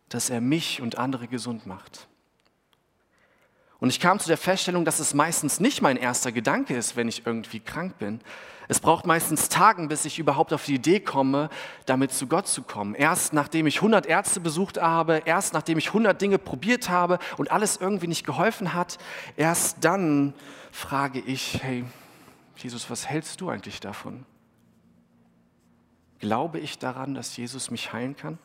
dass 0.09 0.29
er 0.29 0.41
mich 0.41 0.79
und 0.81 0.99
andere 0.99 1.27
gesund 1.27 1.65
macht? 1.65 2.06
Und 3.79 3.89
ich 3.89 3.99
kam 3.99 4.19
zu 4.19 4.27
der 4.27 4.37
Feststellung, 4.37 4.85
dass 4.85 4.99
es 4.99 5.13
meistens 5.13 5.59
nicht 5.59 5.81
mein 5.81 5.97
erster 5.97 6.31
Gedanke 6.31 6.75
ist, 6.75 6.95
wenn 6.95 7.07
ich 7.07 7.25
irgendwie 7.25 7.59
krank 7.59 7.97
bin. 7.99 8.21
Es 8.67 8.79
braucht 8.79 9.05
meistens 9.05 9.49
Tagen, 9.49 9.87
bis 9.87 10.03
ich 10.03 10.19
überhaupt 10.19 10.51
auf 10.51 10.65
die 10.65 10.75
Idee 10.75 10.99
komme, 10.99 11.49
damit 11.85 12.11
zu 12.11 12.27
Gott 12.27 12.47
zu 12.47 12.63
kommen. 12.63 12.95
Erst 12.95 13.33
nachdem 13.33 13.67
ich 13.67 13.77
100 13.77 14.05
Ärzte 14.05 14.39
besucht 14.39 14.81
habe, 14.81 15.21
erst 15.25 15.53
nachdem 15.53 15.77
ich 15.77 15.87
100 15.87 16.19
Dinge 16.19 16.37
probiert 16.37 16.89
habe 16.89 17.19
und 17.37 17.51
alles 17.51 17.77
irgendwie 17.77 18.07
nicht 18.07 18.25
geholfen 18.25 18.73
hat, 18.73 18.97
erst 19.37 19.77
dann 19.85 20.33
frage 20.71 21.19
ich, 21.19 21.61
hey, 21.63 21.85
Jesus, 22.57 22.89
was 22.89 23.07
hältst 23.07 23.39
du 23.39 23.49
eigentlich 23.49 23.79
davon? 23.79 24.25
Glaube 26.19 26.59
ich 26.59 26.79
daran, 26.79 27.13
dass 27.13 27.37
Jesus 27.37 27.71
mich 27.71 27.93
heilen 27.93 28.17
kann? 28.17 28.39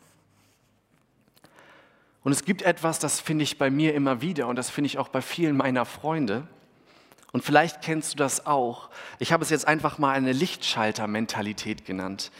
Und 2.25 2.33
es 2.33 2.45
gibt 2.45 2.62
etwas, 2.62 2.99
das 2.99 3.21
finde 3.21 3.45
ich 3.45 3.59
bei 3.59 3.71
mir 3.71 3.95
immer 3.95 4.21
wieder 4.21 4.47
und 4.47 4.57
das 4.57 4.71
finde 4.71 4.87
ich 4.87 4.99
auch 4.99 5.09
bei 5.09 5.23
vielen 5.23 5.57
meiner 5.57 5.85
Freunde. 5.85 6.47
Und 7.33 7.45
vielleicht 7.45 7.83
kennst 7.83 8.12
du 8.12 8.17
das 8.19 8.47
auch. 8.47 8.91
Ich 9.19 9.33
habe 9.33 9.43
es 9.43 9.50
jetzt 9.50 9.67
einfach 9.67 9.99
mal 9.99 10.12
eine 10.12 10.33
Lichtschalter-Mentalität 10.33 11.85
genannt. 11.85 12.31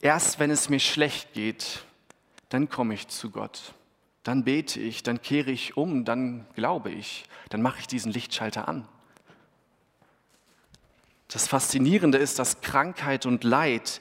Erst 0.00 0.38
wenn 0.38 0.50
es 0.50 0.68
mir 0.68 0.80
schlecht 0.80 1.32
geht, 1.32 1.84
dann 2.48 2.68
komme 2.68 2.94
ich 2.94 3.08
zu 3.08 3.30
Gott. 3.30 3.74
Dann 4.22 4.44
bete 4.44 4.80
ich, 4.80 5.02
dann 5.02 5.20
kehre 5.20 5.50
ich 5.50 5.76
um, 5.76 6.04
dann 6.04 6.46
glaube 6.54 6.90
ich, 6.90 7.24
dann 7.48 7.62
mache 7.62 7.80
ich 7.80 7.86
diesen 7.86 8.12
Lichtschalter 8.12 8.68
an. 8.68 8.88
Das 11.28 11.48
Faszinierende 11.48 12.18
ist, 12.18 12.38
dass 12.38 12.60
Krankheit 12.60 13.26
und 13.26 13.42
Leid 13.44 14.00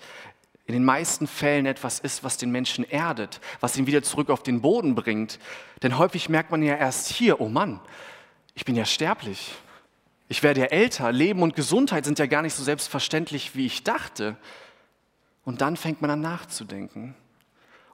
in 0.66 0.74
den 0.74 0.84
meisten 0.84 1.28
Fällen 1.28 1.66
etwas 1.66 2.00
ist, 2.00 2.24
was 2.24 2.38
den 2.38 2.52
Menschen 2.52 2.90
erdet, 2.90 3.40
was 3.60 3.78
ihn 3.78 3.86
wieder 3.86 4.02
zurück 4.02 4.30
auf 4.30 4.42
den 4.42 4.62
Boden 4.62 4.96
bringt. 4.96 5.40
Denn 5.84 5.98
häufig 5.98 6.28
merkt 6.28 6.50
man 6.52 6.64
ja 6.64 6.76
erst 6.76 7.10
hier, 7.10 7.40
oh 7.40 7.50
Mann, 7.50 7.80
ich 8.56 8.66
bin 8.66 8.76
ja 8.76 8.86
sterblich. 8.86 9.54
Ich 10.28 10.42
werde 10.42 10.62
ja 10.62 10.66
älter. 10.68 11.12
Leben 11.12 11.44
und 11.44 11.56
Gesundheit 11.56 12.06
sind 12.06 12.18
ja 12.18 12.26
gar 12.26 12.42
nicht 12.42 12.56
so 12.56 12.64
selbstverständlich, 12.64 13.56
wie 13.56 13.68
ich 13.68 13.84
dachte. 13.84 14.38
Und 15.44 15.62
dann 15.62 15.78
fängt 15.78 16.02
man 16.02 16.10
an 16.10 16.22
nachzudenken. 16.22 17.14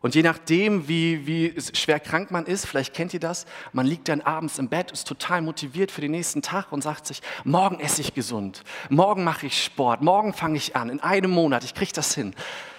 Und 0.01 0.15
je 0.15 0.23
nachdem, 0.23 0.87
wie, 0.87 1.27
wie 1.27 1.53
schwer 1.73 1.99
krank 1.99 2.31
man 2.31 2.45
ist, 2.45 2.65
vielleicht 2.65 2.93
kennt 2.93 3.13
ihr 3.13 3.19
das, 3.19 3.45
man 3.71 3.85
liegt 3.85 4.07
dann 4.07 4.21
abends 4.21 4.57
im 4.57 4.67
Bett, 4.67 4.91
ist 4.91 5.07
total 5.07 5.41
motiviert 5.41 5.91
für 5.91 6.01
den 6.01 6.11
nächsten 6.11 6.41
Tag 6.41 6.71
und 6.71 6.81
sagt 6.81 7.05
sich, 7.05 7.21
morgen 7.43 7.79
esse 7.79 8.01
ich 8.01 8.15
gesund, 8.15 8.63
morgen 8.89 9.23
mache 9.23 9.45
ich 9.45 9.63
Sport, 9.63 10.01
morgen 10.01 10.33
fange 10.33 10.57
ich 10.57 10.75
an, 10.75 10.89
in 10.89 10.99
einem 11.01 11.29
Monat, 11.29 11.63
ich 11.63 11.75
kriege 11.75 11.93
das 11.93 12.15
hin. 12.15 12.33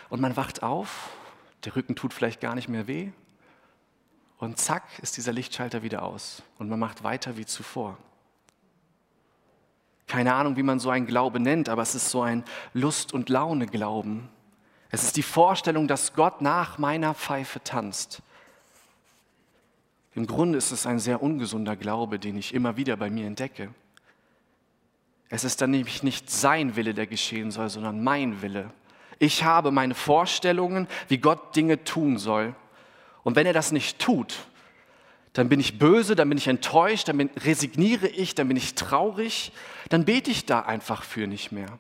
Und 0.08 0.20
man 0.20 0.36
wacht 0.36 0.64
auf, 0.64 1.10
der 1.64 1.76
Rücken 1.76 1.94
tut 1.94 2.12
vielleicht 2.12 2.40
gar 2.40 2.56
nicht 2.56 2.68
mehr 2.68 2.88
weh 2.88 3.10
und 4.38 4.58
zack 4.58 4.82
ist 5.00 5.16
dieser 5.16 5.32
Lichtschalter 5.32 5.84
wieder 5.84 6.02
aus 6.02 6.42
und 6.58 6.68
man 6.68 6.80
macht 6.80 7.04
weiter 7.04 7.36
wie 7.36 7.46
zuvor. 7.46 7.96
Keine 10.08 10.34
Ahnung, 10.34 10.56
wie 10.56 10.64
man 10.64 10.80
so 10.80 10.90
einen 10.90 11.06
Glaube 11.06 11.38
nennt, 11.38 11.68
aber 11.68 11.82
es 11.82 11.94
ist 11.94 12.10
so 12.10 12.22
ein 12.22 12.44
Lust- 12.74 13.14
und 13.14 13.28
Laune-Glauben. 13.28 14.28
Es 14.92 15.04
ist 15.04 15.16
die 15.16 15.22
Vorstellung, 15.22 15.88
dass 15.88 16.12
Gott 16.12 16.42
nach 16.42 16.76
meiner 16.76 17.14
Pfeife 17.14 17.64
tanzt. 17.64 18.20
Im 20.14 20.26
Grunde 20.26 20.58
ist 20.58 20.70
es 20.70 20.86
ein 20.86 20.98
sehr 20.98 21.22
ungesunder 21.22 21.76
Glaube, 21.76 22.18
den 22.18 22.36
ich 22.36 22.52
immer 22.52 22.76
wieder 22.76 22.98
bei 22.98 23.08
mir 23.08 23.26
entdecke. 23.26 23.70
Es 25.30 25.44
ist 25.44 25.62
dann 25.62 25.70
nämlich 25.70 26.02
nicht 26.02 26.28
sein 26.28 26.76
Wille, 26.76 26.92
der 26.92 27.06
geschehen 27.06 27.50
soll, 27.50 27.70
sondern 27.70 28.04
mein 28.04 28.42
Wille. 28.42 28.70
Ich 29.18 29.44
habe 29.44 29.70
meine 29.70 29.94
Vorstellungen, 29.94 30.86
wie 31.08 31.16
Gott 31.16 31.56
Dinge 31.56 31.82
tun 31.84 32.18
soll. 32.18 32.54
Und 33.22 33.34
wenn 33.34 33.46
er 33.46 33.54
das 33.54 33.72
nicht 33.72 33.98
tut, 33.98 34.34
dann 35.32 35.48
bin 35.48 35.58
ich 35.58 35.78
böse, 35.78 36.16
dann 36.16 36.28
bin 36.28 36.36
ich 36.36 36.48
enttäuscht, 36.48 37.08
dann 37.08 37.30
resigniere 37.38 38.08
ich, 38.08 38.34
dann 38.34 38.48
bin 38.48 38.58
ich 38.58 38.74
traurig, 38.74 39.52
dann 39.88 40.04
bete 40.04 40.30
ich 40.30 40.44
da 40.44 40.60
einfach 40.60 41.02
für 41.02 41.26
nicht 41.26 41.50
mehr. 41.50 41.78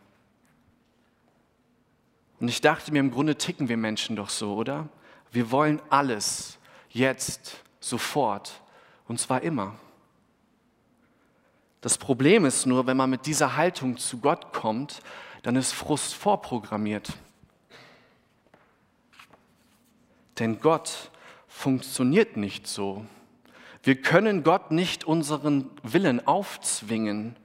Und 2.42 2.48
ich 2.48 2.60
dachte 2.60 2.90
mir, 2.90 2.98
im 2.98 3.12
Grunde 3.12 3.36
ticken 3.36 3.68
wir 3.68 3.76
Menschen 3.76 4.16
doch 4.16 4.28
so, 4.28 4.56
oder? 4.56 4.88
Wir 5.30 5.52
wollen 5.52 5.80
alles, 5.90 6.58
jetzt, 6.90 7.62
sofort, 7.78 8.60
und 9.06 9.20
zwar 9.20 9.42
immer. 9.42 9.76
Das 11.82 11.98
Problem 11.98 12.44
ist 12.44 12.66
nur, 12.66 12.88
wenn 12.88 12.96
man 12.96 13.10
mit 13.10 13.26
dieser 13.26 13.56
Haltung 13.56 13.96
zu 13.96 14.18
Gott 14.18 14.52
kommt, 14.52 15.02
dann 15.44 15.54
ist 15.54 15.70
Frust 15.70 16.14
vorprogrammiert. 16.14 17.12
Denn 20.40 20.58
Gott 20.58 21.12
funktioniert 21.46 22.36
nicht 22.36 22.66
so. 22.66 23.06
Wir 23.84 24.02
können 24.02 24.42
Gott 24.42 24.72
nicht 24.72 25.04
unseren 25.04 25.70
Willen 25.84 26.26
aufzwingen 26.26 27.36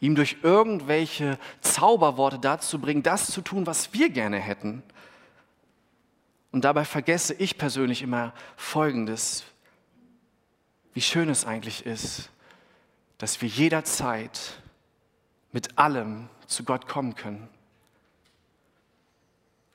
ihm 0.00 0.14
durch 0.14 0.38
irgendwelche 0.42 1.38
Zauberworte 1.60 2.38
dazu 2.38 2.78
bringen, 2.78 3.02
das 3.02 3.30
zu 3.30 3.40
tun, 3.40 3.66
was 3.66 3.92
wir 3.92 4.10
gerne 4.10 4.38
hätten. 4.38 4.82
Und 6.52 6.64
dabei 6.64 6.84
vergesse 6.84 7.34
ich 7.34 7.58
persönlich 7.58 8.02
immer 8.02 8.32
Folgendes, 8.56 9.44
wie 10.94 11.02
schön 11.02 11.28
es 11.28 11.44
eigentlich 11.44 11.84
ist, 11.84 12.30
dass 13.18 13.42
wir 13.42 13.48
jederzeit 13.48 14.60
mit 15.52 15.78
allem 15.78 16.28
zu 16.46 16.64
Gott 16.64 16.86
kommen 16.86 17.14
können. 17.14 17.48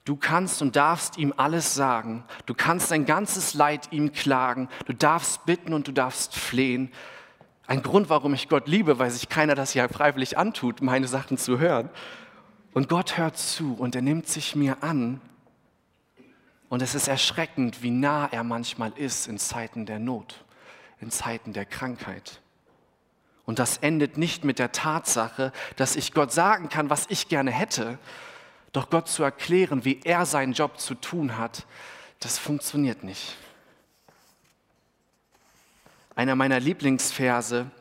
Du 0.04 0.16
kannst 0.16 0.62
und 0.62 0.75
darfst 0.75 1.18
ihm 1.18 1.34
alles 1.38 1.75
sagen. 1.75 2.24
Du 2.46 2.56
kannst 2.56 2.90
dein 2.90 3.06
ganzes 3.06 3.54
Leid 3.54 3.92
ihm 3.92 4.12
klagen. 4.12 4.68
Du 4.86 4.94
darfst 4.94 5.46
bitten 5.46 5.74
und 5.74 5.88
du 5.88 5.92
darfst 5.92 6.36
flehen. 6.36 6.92
Ein 7.72 7.84
Grund, 7.84 8.10
warum 8.10 8.34
ich 8.34 8.50
Gott 8.50 8.68
liebe, 8.68 9.00
weil 9.00 9.10
sich 9.12 9.30
keiner 9.30 9.56
das 9.56 9.74
ja 9.75 9.88
freiwillig 9.88 10.38
antut, 10.38 10.82
meine 10.82 11.08
Sachen 11.08 11.38
zu 11.38 11.58
hören. 11.58 11.90
Und 12.74 12.90
Gott 12.90 13.18
hört 13.18 13.38
zu 13.38 13.75
und 13.75 13.96
er 13.96 14.01
nimmt 14.01 14.28
sich 14.28 14.58
mir 14.58 14.84
an. 14.84 15.22
Und 16.68 16.82
es 16.82 16.96
ist 16.96 17.08
erschreckend, 17.08 17.82
wie 17.82 17.92
nah 17.92 18.28
er 18.30 18.44
manchmal 18.44 18.92
ist 18.98 19.30
in 19.30 19.38
Zeiten 19.38 19.86
der 19.86 20.00
Not, 20.00 20.44
in 21.00 21.12
Zeiten 21.12 21.54
der 21.54 21.63
Krankheit. 21.63 22.42
Und 23.46 23.58
das 23.58 23.78
endet 23.78 24.18
nicht 24.18 24.44
mit 24.44 24.60
der 24.60 24.74
Tatsache, 24.74 25.54
dass 25.78 25.96
ich 25.96 26.13
Gott 26.13 26.34
sagen 26.34 26.68
kann, 26.68 26.90
was 26.90 27.06
ich 27.08 27.30
gerne 27.30 27.51
hätte, 27.51 28.00
doch 28.74 28.90
Gott 28.90 29.08
zu 29.08 29.24
erklären, 29.24 29.86
wie 29.86 30.01
er 30.04 30.25
seinen 30.25 30.51
Job 30.51 30.78
zu 30.78 30.94
tun 30.94 31.38
hat, 31.38 31.66
das 32.20 32.38
funktioniert 32.38 33.06
nicht. 33.06 33.38
Einer 36.15 36.36
meiner 36.36 36.60
Lieblingsverse 36.60 37.72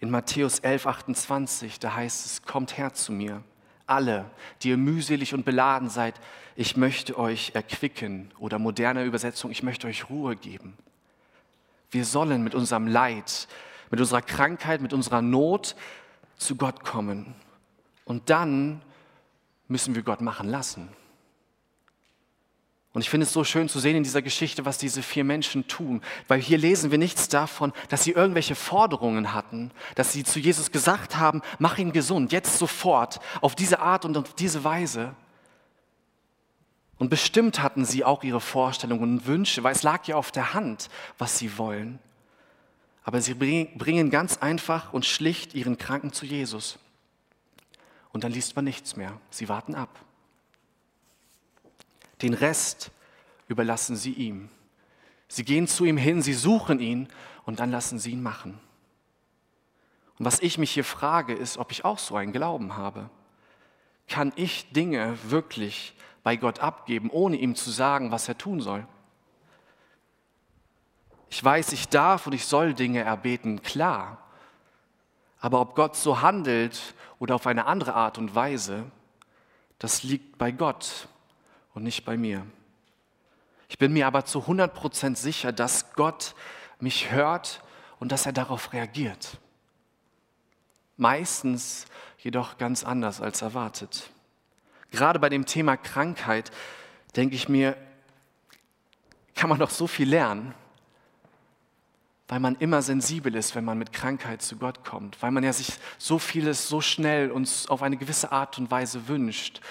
in 0.00 0.10
Matthäus 0.10 0.58
11, 0.58 0.86
28, 0.86 1.80
da 1.80 1.94
heißt 1.94 2.26
es, 2.26 2.42
kommt 2.42 2.76
her 2.76 2.92
zu 2.92 3.12
mir, 3.12 3.42
alle, 3.86 4.30
die 4.62 4.68
ihr 4.68 4.76
mühselig 4.76 5.32
und 5.34 5.44
beladen 5.44 5.88
seid, 5.88 6.20
ich 6.54 6.76
möchte 6.76 7.18
euch 7.18 7.52
erquicken 7.54 8.30
oder 8.38 8.58
moderne 8.58 9.04
Übersetzung, 9.04 9.50
ich 9.50 9.62
möchte 9.62 9.86
euch 9.86 10.10
Ruhe 10.10 10.36
geben. 10.36 10.76
Wir 11.90 12.04
sollen 12.04 12.44
mit 12.44 12.54
unserem 12.54 12.86
Leid, 12.86 13.48
mit 13.90 14.00
unserer 14.00 14.22
Krankheit, 14.22 14.82
mit 14.82 14.92
unserer 14.92 15.22
Not 15.22 15.74
zu 16.36 16.56
Gott 16.56 16.84
kommen. 16.84 17.34
Und 18.04 18.28
dann 18.28 18.82
müssen 19.68 19.94
wir 19.94 20.02
Gott 20.02 20.20
machen 20.20 20.48
lassen. 20.48 20.88
Und 22.98 23.02
ich 23.02 23.10
finde 23.10 23.26
es 23.26 23.32
so 23.32 23.44
schön 23.44 23.68
zu 23.68 23.78
sehen 23.78 23.94
in 23.94 24.02
dieser 24.02 24.22
Geschichte, 24.22 24.64
was 24.64 24.76
diese 24.76 25.04
vier 25.04 25.22
Menschen 25.22 25.68
tun, 25.68 26.02
weil 26.26 26.40
hier 26.40 26.58
lesen 26.58 26.90
wir 26.90 26.98
nichts 26.98 27.28
davon, 27.28 27.72
dass 27.90 28.02
sie 28.02 28.10
irgendwelche 28.10 28.56
Forderungen 28.56 29.34
hatten, 29.34 29.70
dass 29.94 30.12
sie 30.12 30.24
zu 30.24 30.40
Jesus 30.40 30.72
gesagt 30.72 31.16
haben, 31.16 31.40
mach 31.60 31.78
ihn 31.78 31.92
gesund, 31.92 32.32
jetzt 32.32 32.58
sofort, 32.58 33.20
auf 33.40 33.54
diese 33.54 33.78
Art 33.78 34.04
und 34.04 34.16
auf 34.16 34.34
diese 34.34 34.64
Weise. 34.64 35.14
Und 36.96 37.08
bestimmt 37.08 37.62
hatten 37.62 37.84
sie 37.84 38.04
auch 38.04 38.24
ihre 38.24 38.40
Vorstellungen 38.40 39.04
und 39.04 39.26
Wünsche, 39.28 39.62
weil 39.62 39.76
es 39.76 39.84
lag 39.84 40.04
ja 40.08 40.16
auf 40.16 40.32
der 40.32 40.52
Hand, 40.52 40.88
was 41.18 41.38
sie 41.38 41.56
wollen. 41.56 42.00
Aber 43.04 43.20
sie 43.20 43.34
bringen 43.34 44.10
ganz 44.10 44.38
einfach 44.38 44.92
und 44.92 45.06
schlicht 45.06 45.54
ihren 45.54 45.78
Kranken 45.78 46.12
zu 46.12 46.26
Jesus. 46.26 46.80
Und 48.10 48.24
dann 48.24 48.32
liest 48.32 48.56
man 48.56 48.64
nichts 48.64 48.96
mehr. 48.96 49.20
Sie 49.30 49.48
warten 49.48 49.76
ab. 49.76 50.00
Den 52.22 52.34
Rest 52.34 52.90
überlassen 53.48 53.96
sie 53.96 54.12
ihm. 54.12 54.48
Sie 55.28 55.44
gehen 55.44 55.66
zu 55.66 55.84
ihm 55.84 55.96
hin, 55.96 56.22
sie 56.22 56.34
suchen 56.34 56.80
ihn 56.80 57.08
und 57.44 57.60
dann 57.60 57.70
lassen 57.70 57.98
sie 57.98 58.12
ihn 58.12 58.22
machen. 58.22 58.58
Und 60.18 60.24
was 60.24 60.40
ich 60.40 60.58
mich 60.58 60.72
hier 60.72 60.84
frage, 60.84 61.34
ist, 61.34 61.58
ob 61.58 61.70
ich 61.70 61.84
auch 61.84 61.98
so 61.98 62.16
einen 62.16 62.32
Glauben 62.32 62.76
habe. 62.76 63.08
Kann 64.08 64.32
ich 64.36 64.72
Dinge 64.72 65.16
wirklich 65.30 65.94
bei 66.22 66.36
Gott 66.36 66.60
abgeben, 66.60 67.10
ohne 67.10 67.36
ihm 67.36 67.54
zu 67.54 67.70
sagen, 67.70 68.10
was 68.10 68.26
er 68.28 68.36
tun 68.36 68.60
soll? 68.60 68.86
Ich 71.30 71.44
weiß, 71.44 71.72
ich 71.72 71.88
darf 71.88 72.26
und 72.26 72.32
ich 72.32 72.46
soll 72.46 72.74
Dinge 72.74 73.00
erbeten, 73.00 73.62
klar. 73.62 74.18
Aber 75.40 75.60
ob 75.60 75.74
Gott 75.76 75.94
so 75.94 76.20
handelt 76.20 76.94
oder 77.18 77.34
auf 77.34 77.46
eine 77.46 77.66
andere 77.66 77.94
Art 77.94 78.18
und 78.18 78.34
Weise, 78.34 78.90
das 79.78 80.02
liegt 80.02 80.38
bei 80.38 80.50
Gott 80.50 81.06
und 81.78 81.84
nicht 81.84 82.04
bei 82.04 82.16
mir. 82.16 82.44
Ich 83.68 83.78
bin 83.78 83.92
mir 83.92 84.08
aber 84.08 84.24
zu 84.24 84.40
100% 84.40 85.14
sicher, 85.14 85.52
dass 85.52 85.92
Gott 85.92 86.34
mich 86.80 87.12
hört 87.12 87.62
und 88.00 88.10
dass 88.10 88.26
er 88.26 88.32
darauf 88.32 88.72
reagiert. 88.72 89.38
Meistens 90.96 91.86
jedoch 92.18 92.58
ganz 92.58 92.82
anders 92.82 93.20
als 93.20 93.42
erwartet. 93.42 94.10
Gerade 94.90 95.20
bei 95.20 95.28
dem 95.28 95.46
Thema 95.46 95.76
Krankheit 95.76 96.50
denke 97.14 97.36
ich 97.36 97.48
mir, 97.48 97.76
kann 99.36 99.48
man 99.48 99.60
doch 99.60 99.70
so 99.70 99.86
viel 99.86 100.08
lernen 100.08 100.54
weil 102.30 102.40
man 102.40 102.56
immer 102.56 102.82
sensibel 102.82 103.34
ist, 103.34 103.54
wenn 103.54 103.64
man 103.64 103.78
mit 103.78 103.90
Krankheit 103.94 104.42
zu 104.42 104.56
Gott 104.56 104.84
kommt, 104.84 105.22
weil 105.22 105.30
man 105.30 105.44
ja 105.44 105.54
sich 105.54 105.72
so 105.96 106.18
vieles 106.18 106.68
so 106.68 106.82
schnell 106.82 107.30
und 107.30 107.64
auf 107.68 107.82
eine 107.82 107.96
gewisse 107.96 108.32
Art 108.32 108.58
und 108.58 108.70
Weise 108.70 109.08
wünscht 109.08 109.62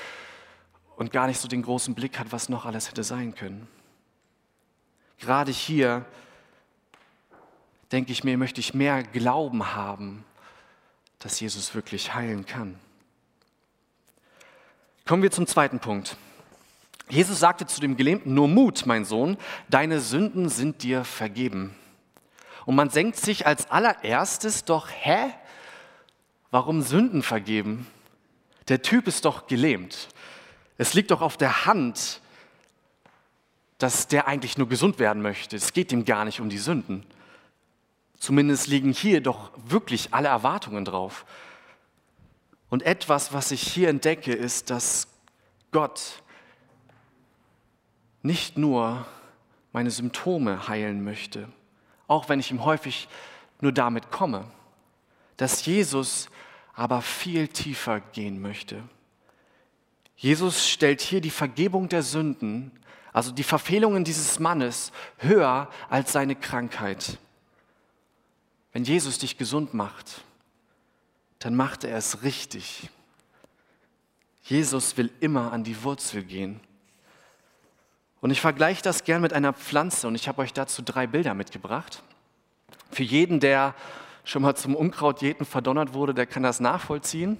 und 0.97 1.11
gar 1.11 1.27
nicht 1.27 1.39
so 1.39 1.47
den 1.47 1.61
großen 1.61 1.95
Blick 1.95 2.19
hat, 2.19 2.31
was 2.31 2.49
noch 2.49 2.65
alles 2.65 2.89
hätte 2.89 3.03
sein 3.03 3.33
können. 3.33 3.67
Gerade 5.19 5.51
hier 5.51 6.05
denke 7.91 8.11
ich 8.11 8.23
mir, 8.23 8.37
möchte 8.37 8.59
ich 8.59 8.73
mehr 8.73 9.03
Glauben 9.03 9.73
haben, 9.75 10.25
dass 11.19 11.39
Jesus 11.39 11.73
wirklich 11.73 12.13
heilen 12.13 12.45
kann. 12.45 12.77
Kommen 15.05 15.23
wir 15.23 15.31
zum 15.31 15.47
zweiten 15.47 15.79
Punkt. 15.79 16.17
Jesus 17.09 17.39
sagte 17.39 17.65
zu 17.65 17.79
dem 17.79 17.95
Gelähmten, 17.95 18.33
nur 18.33 18.49
Mut, 18.49 18.85
mein 18.85 19.05
Sohn, 19.05 19.37
deine 19.69 20.01
Sünden 20.01 20.49
sind 20.49 20.83
dir 20.83 21.05
vergeben. 21.05 21.73
Und 22.65 22.75
man 22.75 22.89
denkt 22.89 23.15
sich 23.15 23.47
als 23.47 23.71
allererstes 23.71 24.65
doch, 24.65 24.89
hä? 24.89 25.31
Warum 26.51 26.81
Sünden 26.81 27.23
vergeben? 27.23 27.87
Der 28.67 28.81
Typ 28.81 29.07
ist 29.07 29.23
doch 29.23 29.47
gelähmt. 29.47 30.09
Es 30.77 30.93
liegt 30.93 31.11
doch 31.11 31.21
auf 31.21 31.37
der 31.37 31.65
Hand, 31.65 32.21
dass 33.77 34.07
der 34.07 34.27
eigentlich 34.27 34.57
nur 34.57 34.67
gesund 34.67 34.99
werden 34.99 35.21
möchte. 35.21 35.55
Es 35.55 35.73
geht 35.73 35.91
ihm 35.91 36.05
gar 36.05 36.25
nicht 36.25 36.39
um 36.39 36.49
die 36.49 36.57
Sünden. 36.57 37.05
Zumindest 38.19 38.67
liegen 38.67 38.91
hier 38.91 39.21
doch 39.21 39.51
wirklich 39.55 40.13
alle 40.13 40.29
Erwartungen 40.29 40.85
drauf. 40.85 41.25
Und 42.69 42.83
etwas, 42.83 43.33
was 43.33 43.51
ich 43.51 43.61
hier 43.61 43.89
entdecke, 43.89 44.33
ist, 44.33 44.69
dass 44.69 45.07
Gott 45.71 46.23
nicht 48.23 48.57
nur 48.57 49.05
meine 49.71 49.91
Symptome 49.91 50.67
heilen 50.67 51.03
möchte, 51.03 51.47
auch 52.07 52.29
wenn 52.29 52.39
ich 52.39 52.51
ihm 52.51 52.65
häufig 52.65 53.07
nur 53.61 53.71
damit 53.71 54.11
komme, 54.11 54.45
dass 55.37 55.65
Jesus 55.65 56.29
aber 56.73 57.01
viel 57.01 57.47
tiefer 57.47 57.99
gehen 57.99 58.41
möchte. 58.41 58.81
Jesus 60.17 60.67
stellt 60.67 60.99
hier 60.99 61.21
die 61.21 61.29
Vergebung 61.29 61.89
der 61.89 62.01
Sünden, 62.01 62.71
also 63.13 63.31
die 63.31 63.43
Verfehlungen 63.43 64.03
dieses 64.03 64.39
Mannes, 64.39 64.91
höher 65.17 65.69
als 65.89 66.11
seine 66.11 66.35
Krankheit. 66.35 67.19
Wenn 68.73 68.83
Jesus 68.83 69.19
dich 69.19 69.37
gesund 69.37 69.73
macht, 69.73 70.23
dann 71.39 71.55
macht 71.55 71.83
er 71.83 71.97
es 71.97 72.23
richtig. 72.23 72.89
Jesus 74.41 74.97
will 74.97 75.11
immer 75.19 75.53
an 75.53 75.63
die 75.63 75.83
Wurzel 75.83 76.23
gehen. 76.23 76.59
Und 78.19 78.31
ich 78.31 78.41
vergleiche 78.41 78.81
das 78.81 79.03
gern 79.03 79.21
mit 79.21 79.33
einer 79.33 79.53
Pflanze 79.53 80.07
und 80.07 80.15
ich 80.15 80.27
habe 80.27 80.41
euch 80.41 80.51
dazu 80.51 80.81
drei 80.81 81.05
Bilder 81.05 81.35
mitgebracht. 81.35 82.01
Für 82.91 83.03
jeden, 83.03 83.39
der 83.39 83.75
schon 84.23 84.41
mal 84.41 84.55
zum 84.55 84.75
Unkrautjäten 84.75 85.45
verdonnert 85.45 85.93
wurde, 85.93 86.15
der 86.15 86.25
kann 86.25 86.41
das 86.41 86.59
nachvollziehen. 86.59 87.37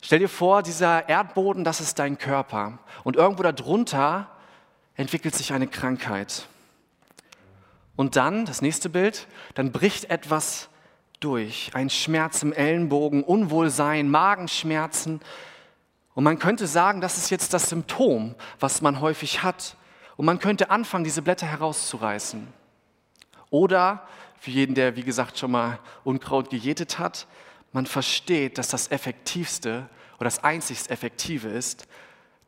Stell 0.00 0.20
dir 0.20 0.28
vor, 0.28 0.62
dieser 0.62 1.08
Erdboden, 1.08 1.64
das 1.64 1.80
ist 1.80 1.98
dein 1.98 2.18
Körper. 2.18 2.78
Und 3.04 3.16
irgendwo 3.16 3.42
darunter 3.42 4.28
entwickelt 4.94 5.34
sich 5.34 5.52
eine 5.52 5.66
Krankheit. 5.66 6.46
Und 7.96 8.16
dann, 8.16 8.44
das 8.44 8.62
nächste 8.62 8.88
Bild, 8.88 9.26
dann 9.54 9.72
bricht 9.72 10.10
etwas 10.10 10.68
durch. 11.20 11.70
Ein 11.74 11.90
Schmerz 11.90 12.42
im 12.42 12.52
Ellenbogen, 12.52 13.24
Unwohlsein, 13.24 14.08
Magenschmerzen. 14.08 15.20
Und 16.14 16.24
man 16.24 16.38
könnte 16.38 16.68
sagen, 16.68 17.00
das 17.00 17.18
ist 17.18 17.30
jetzt 17.30 17.52
das 17.54 17.68
Symptom, 17.70 18.36
was 18.60 18.82
man 18.82 19.00
häufig 19.00 19.42
hat. 19.42 19.76
Und 20.16 20.26
man 20.26 20.38
könnte 20.38 20.70
anfangen, 20.70 21.04
diese 21.04 21.22
Blätter 21.22 21.46
herauszureißen. 21.46 22.46
Oder 23.50 24.06
für 24.38 24.50
jeden, 24.50 24.74
der, 24.74 24.96
wie 24.96 25.02
gesagt, 25.02 25.38
schon 25.38 25.50
mal 25.50 25.78
Unkraut 26.04 26.50
gejätet 26.50 26.98
hat, 26.98 27.26
man 27.72 27.86
versteht, 27.86 28.58
dass 28.58 28.68
das 28.68 28.90
Effektivste 28.90 29.88
oder 30.16 30.24
das 30.24 30.42
einzigst 30.42 30.90
Effektive 30.90 31.48
ist, 31.48 31.86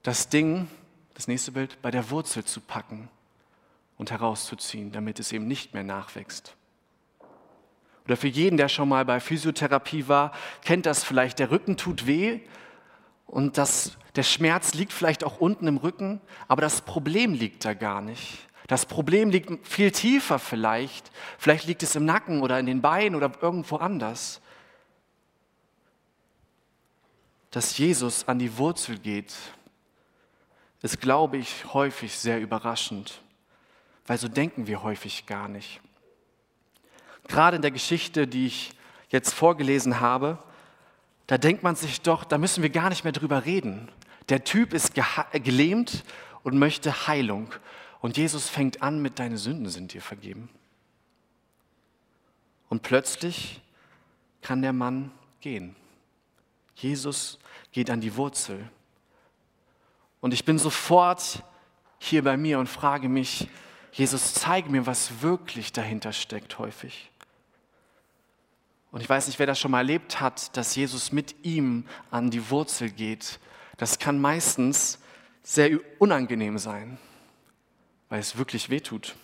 das 0.03 0.29
Ding, 0.29 0.69
das 1.15 1.29
nächste 1.29 1.53
Bild, 1.53 1.81
bei 1.83 1.91
der 1.91 2.11
Wurzel 2.11 2.45
zu 2.45 2.61
packen 2.61 3.09
und 3.99 4.11
herauszuziehen, 4.11 4.93
damit 4.93 5.21
es 5.21 5.33
eben 5.33 5.47
nicht 5.47 5.75
mehr 5.75 5.85
nachwächst. 5.85 6.55
Oder 8.07 8.17
für 8.17 8.29
jeden, 8.29 8.57
der 8.57 8.69
schon 8.69 8.89
mal 8.89 9.05
bei 9.05 9.21
Physiotherapie 9.21 10.09
war, 10.09 10.33
kennt 10.63 10.87
das 10.87 11.05
vielleicht, 11.05 11.39
der 11.39 11.51
Rücken 11.51 11.77
tut 11.77 12.07
weh 12.07 12.41
und 13.27 13.59
das, 13.59 13.99
der 14.17 14.23
Schmerz 14.23 14.75
liegt 14.75 14.93
vielleicht 14.93 15.23
auch 15.23 15.39
unten 15.39 15.67
im 15.67 15.77
Rücken, 15.77 16.21
aber 16.49 16.63
das 16.63 16.81
Problem 16.81 17.35
liegt 17.35 17.65
da 17.65 17.75
gar 17.75 18.01
nicht. 18.01 18.39
Das 18.67 18.87
Problem 18.87 19.31
liegt 19.31 19.67
viel 19.67 19.91
tiefer 19.91 20.39
vielleicht. 20.39 21.11
Vielleicht 21.39 21.67
liegt 21.67 21.83
es 21.83 21.95
im 21.95 22.05
Nacken 22.05 22.41
oder 22.41 22.59
in 22.59 22.67
den 22.67 22.81
Beinen 22.81 23.17
oder 23.17 23.33
irgendwo 23.43 23.77
anders. 23.77 24.41
Dass 27.51 27.77
Jesus 27.77 28.29
an 28.29 28.39
die 28.39 28.57
Wurzel 28.59 28.99
geht, 28.99 29.35
ist, 30.83 31.01
glaube 31.01 31.37
ich, 31.37 31.73
häufig 31.73 32.17
sehr 32.17 32.41
überraschend, 32.41 33.21
weil 34.07 34.19
so 34.19 34.29
denken 34.29 34.67
wir 34.67 34.83
häufig 34.83 35.27
gar 35.27 35.49
nicht. 35.49 35.81
Gerade 37.29 37.57
in 37.57 37.63
der 37.63 37.71
Geschichte, 37.71 38.27
die 38.27 38.47
ich 38.47 38.73
jetzt 39.11 39.35
vorgelesen 39.35 40.01
habe, 40.01 40.39
da 41.27 41.39
denkt 41.39 41.63
man 41.63 41.77
sich 41.77 42.01
doch, 42.01 42.25
da 42.25 42.39
müssen 42.39 42.63
wir 42.63 42.71
gar 42.71 42.89
nicht 42.89 43.05
mehr 43.05 43.13
drüber 43.13 43.45
reden. 43.45 43.89
Der 44.29 44.43
Typ 44.43 44.73
ist 44.73 44.95
gelähmt 45.33 46.05
und 46.43 46.59
möchte 46.59 47.07
Heilung. 47.07 47.53
Und 48.01 48.17
Jesus 48.17 48.49
fängt 48.49 48.83
an 48.83 49.03
mit, 49.03 49.19
deine 49.19 49.39
Sünden 49.39 49.69
sind 49.69 49.93
dir 49.93 50.03
vergeben. 50.03 50.49
Und 52.69 52.83
plötzlich 52.83 53.61
kann 54.41 54.63
der 54.63 54.73
Mann 54.73 55.13
gehen. 55.41 55.77
Jesus 56.83 57.39
geht 57.73 57.91
an 57.91 58.01
die 58.01 58.17
Wurzel. 58.17 58.71
Und 60.21 60.33
ich 60.33 60.45
bin 60.45 60.59
sofort 60.59 61.43
hier 61.99 62.25
bei 62.25 62.37
mir 62.37 62.59
und 62.59 62.69
frage 62.69 63.09
mich, 63.09 63.49
Jesus, 63.93 64.35
zeig 64.35 64.71
mir, 64.71 64.87
was 64.87 65.23
wirklich 65.23 65.73
dahinter 65.73 66.13
steckt 66.13 66.59
häufig. 66.59 67.11
Und 68.93 69.01
ich 69.01 69.09
weiß 69.09 69.27
nicht, 69.27 69.39
wer 69.39 69.47
das 69.47 69.59
schon 69.59 69.71
mal 69.71 69.79
erlebt 69.79 70.21
hat, 70.21 70.57
dass 70.57 70.75
Jesus 70.75 71.13
mit 71.13 71.35
ihm 71.45 71.87
an 72.11 72.31
die 72.31 72.51
Wurzel 72.51 72.91
geht. 72.91 73.39
Das 73.77 73.99
kann 73.99 74.21
meistens 74.21 74.99
sehr 75.43 75.79
unangenehm 75.99 76.59
sein, 76.59 76.99
weil 78.09 78.21
es 78.21 78.37
wirklich 78.37 78.69
weh 78.71 78.81
tut. 78.81 79.17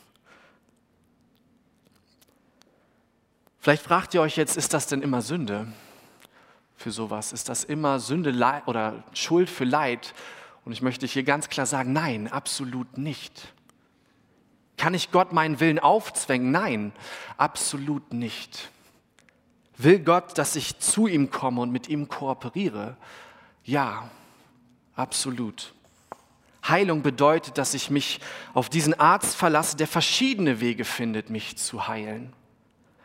Vielleicht 3.59 3.83
fragt 3.83 4.15
ihr 4.15 4.21
euch 4.21 4.37
jetzt, 4.37 4.57
ist 4.57 4.73
das 4.73 4.87
denn 4.87 5.03
immer 5.03 5.23
Sünde 5.23 5.67
für 6.87 6.93
sowas? 6.93 7.33
Ist 7.33 7.49
das 7.49 7.65
immer 7.65 7.99
Sünde 7.99 8.33
oder 8.67 9.03
Schuld 9.13 9.51
für 9.51 9.65
Leid? 9.65 10.15
Und 10.65 10.71
ich 10.71 10.83
möchte 10.83 11.05
hier 11.05 11.25
ganz 11.25 11.49
klar 11.49 11.67
sagen, 11.67 11.93
nein, 11.93 12.29
absolut 12.31 12.97
nicht. 12.97 13.53
Kann 14.77 14.95
ich 14.95 15.11
Gott 15.11 15.33
meinen 15.33 15.59
Willen 15.59 15.81
aufzwängen? 15.81 16.53
Nein, 16.53 16.93
absolut 17.39 18.13
nicht. 18.13 18.71
Will 19.77 19.99
Gott, 19.99 20.39
dass 20.39 20.55
ich 20.55 20.79
zu 20.79 21.09
ihm 21.09 21.33
komme 21.33 21.61
und 21.61 21.73
mit 21.73 21.89
ihm 21.89 22.07
kooperiere? 22.07 22.97
Ja, 23.65 24.09
absolut. 24.95 25.75
Heilung 26.69 27.03
bedeutet, 27.03 27.59
dass 27.59 27.75
ich 27.75 27.91
mich 27.91 28.21
auf 28.55 28.69
diesen 28.69 28.95
Arzt 28.95 29.35
verlasse, 29.35 29.77
der 29.77 29.89
verschiedene 29.89 30.61
Wege 30.61 30.85
findet, 30.85 31.31
mich 31.31 31.59
zu 31.59 31.89
heilen. 31.89 32.33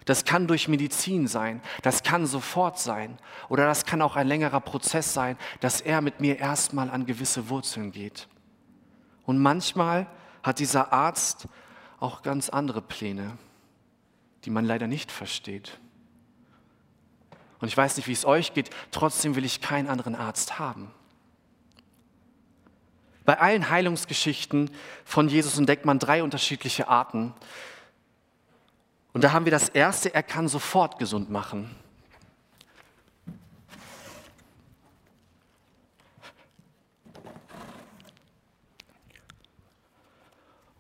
Das 0.06 0.26
kann 0.26 0.48
durch 0.48 0.68
Medizin 0.68 1.28
sein, 1.28 1.62
das 1.84 2.02
kann 2.02 2.26
sofort 2.26 2.80
sein 2.80 3.18
oder 3.50 3.66
das 3.66 3.86
kann 3.86 4.02
auch 4.02 4.16
ein 4.16 4.28
längerer 4.28 4.60
Prozess 4.60 5.14
sein, 5.14 5.38
dass 5.60 5.80
er 5.82 6.02
mit 6.02 6.20
mir 6.20 6.40
erstmal 6.40 6.90
an 6.90 7.06
gewisse 7.06 7.50
Wurzeln 7.50 7.92
geht. 7.92 8.28
Und 9.26 9.38
manchmal 9.38 10.08
hat 10.44 10.60
dieser 10.60 10.92
Arzt 10.92 11.48
auch 12.00 12.24
ganz 12.24 12.50
andere 12.50 12.82
Pläne, 12.82 13.38
die 14.46 14.50
man 14.50 14.66
leider 14.66 14.88
nicht 14.88 15.12
versteht. 15.12 15.80
Und 17.60 17.68
ich 17.68 17.78
weiß 17.78 17.98
nicht, 17.98 18.08
wie 18.08 18.14
es 18.14 18.26
euch 18.26 18.54
geht, 18.54 18.72
trotzdem 18.90 19.36
will 19.36 19.46
ich 19.46 19.62
keinen 19.62 19.88
anderen 19.88 20.16
Arzt 20.16 20.58
haben. 20.58 20.92
Bei 23.24 23.40
allen 23.40 23.70
Heilungsgeschichten 23.70 24.72
von 25.06 25.30
Jesus 25.30 25.58
entdeckt 25.60 25.86
man 25.86 26.00
drei 26.00 26.24
unterschiedliche 26.24 26.88
Arten. 26.88 27.36
Und 29.14 29.24
da 29.24 29.34
haben 29.34 29.46
wir 29.46 29.52
das 29.52 29.70
erste, 29.70 30.14
er 30.14 30.24
kann 30.24 30.48
sofort 30.48 31.00
gesund 31.00 31.30
machen. 31.30 31.76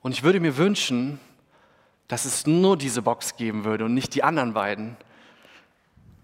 Und 0.01 0.13
ich 0.13 0.23
würde 0.23 0.39
mir 0.39 0.57
wünschen, 0.57 1.19
dass 2.07 2.25
es 2.25 2.47
nur 2.47 2.75
diese 2.77 3.01
Box 3.01 3.35
geben 3.35 3.63
würde 3.63 3.85
und 3.85 3.93
nicht 3.93 4.15
die 4.15 4.23
anderen 4.23 4.53
beiden. 4.53 4.97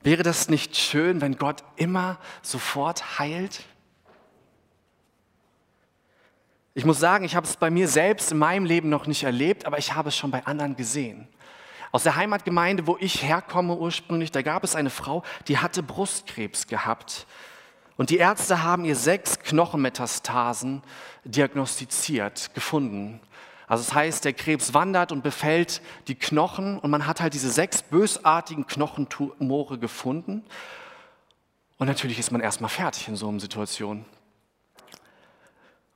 Wäre 0.02 0.24
das 0.24 0.50
nicht 0.50 0.76
schön, 0.76 1.22
wenn 1.22 1.38
Gott 1.38 1.64
immer 1.76 2.18
sofort 2.42 3.20
heilt? 3.20 3.64
Ich 6.74 6.86
muss 6.86 7.00
sagen, 7.00 7.26
ich 7.26 7.36
habe 7.36 7.48
es 7.48 7.58
bei 7.58 7.70
mir 7.70 7.88
selbst 7.88 8.32
in 8.32 8.38
meinem 8.38 8.66
Leben 8.66 8.90
noch 8.90 9.08
nicht 9.08 9.24
erlebt, 9.24 9.66
aber 9.66 9.78
ich 9.78 9.94
habe 9.94 10.10
es 10.10 10.18
schon 10.18 10.32
bei 10.32 10.46
anderen 10.46 10.76
gesehen. 10.76 11.28
Aus 11.92 12.04
der 12.04 12.16
Heimatgemeinde, 12.16 12.88
wo 12.88 12.98
ich 13.00 13.24
herkomme 13.24 13.76
ursprünglich, 13.76 14.32
da 14.32 14.42
gab 14.42 14.64
es 14.64 14.76
eine 14.76 14.90
Frau, 14.90 15.24
die 15.48 15.58
hatte 15.58 15.84
Brustkrebs 15.84 16.68
gehabt. 16.68 17.26
Und 17.96 18.10
die 18.10 18.18
Ärzte 18.18 18.64
haben 18.64 18.86
ihr 18.86 18.96
sechs 18.96 19.40
Knochenmetastasen 19.40 20.84
diagnostiziert, 21.24 22.54
gefunden. 22.54 23.20
Also 23.68 23.84
das 23.84 23.94
heißt, 23.94 24.26
der 24.26 24.34
Krebs 24.34 24.74
wandert 24.74 25.12
und 25.12 25.24
befällt 25.24 25.82
die 26.08 26.16
Knochen 26.16 26.80
und 26.80 26.90
man 26.90 27.06
hat 27.08 27.20
halt 27.20 27.34
diese 27.34 27.50
sechs 27.50 27.82
bösartigen 27.82 28.66
Knochentumore 28.66 29.78
gefunden. 29.78 30.46
Und 31.78 31.88
natürlich 31.88 32.18
ist 32.18 32.32
man 32.32 32.42
erstmal 32.42 32.70
fertig 32.70 33.08
in 33.08 33.16
so 33.16 33.28
einer 33.28 33.40
Situation. 33.40 34.06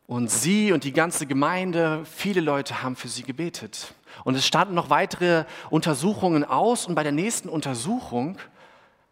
Und 0.06 0.30
sie 0.30 0.74
und 0.74 0.84
die 0.84 0.92
ganze 0.92 1.26
Gemeinde, 1.26 2.04
viele 2.06 2.42
Leute 2.42 2.84
haben 2.84 2.98
für 2.98 3.08
sie 3.08 3.24
gebetet. 3.24 3.94
Und 4.24 4.36
es 4.36 4.46
standen 4.46 4.74
noch 4.74 4.90
weitere 4.90 5.46
Untersuchungen 5.70 6.44
aus 6.44 6.86
und 6.86 6.96
bei 6.96 7.04
der 7.04 7.12
nächsten 7.12 7.50
Untersuchung 7.50 8.38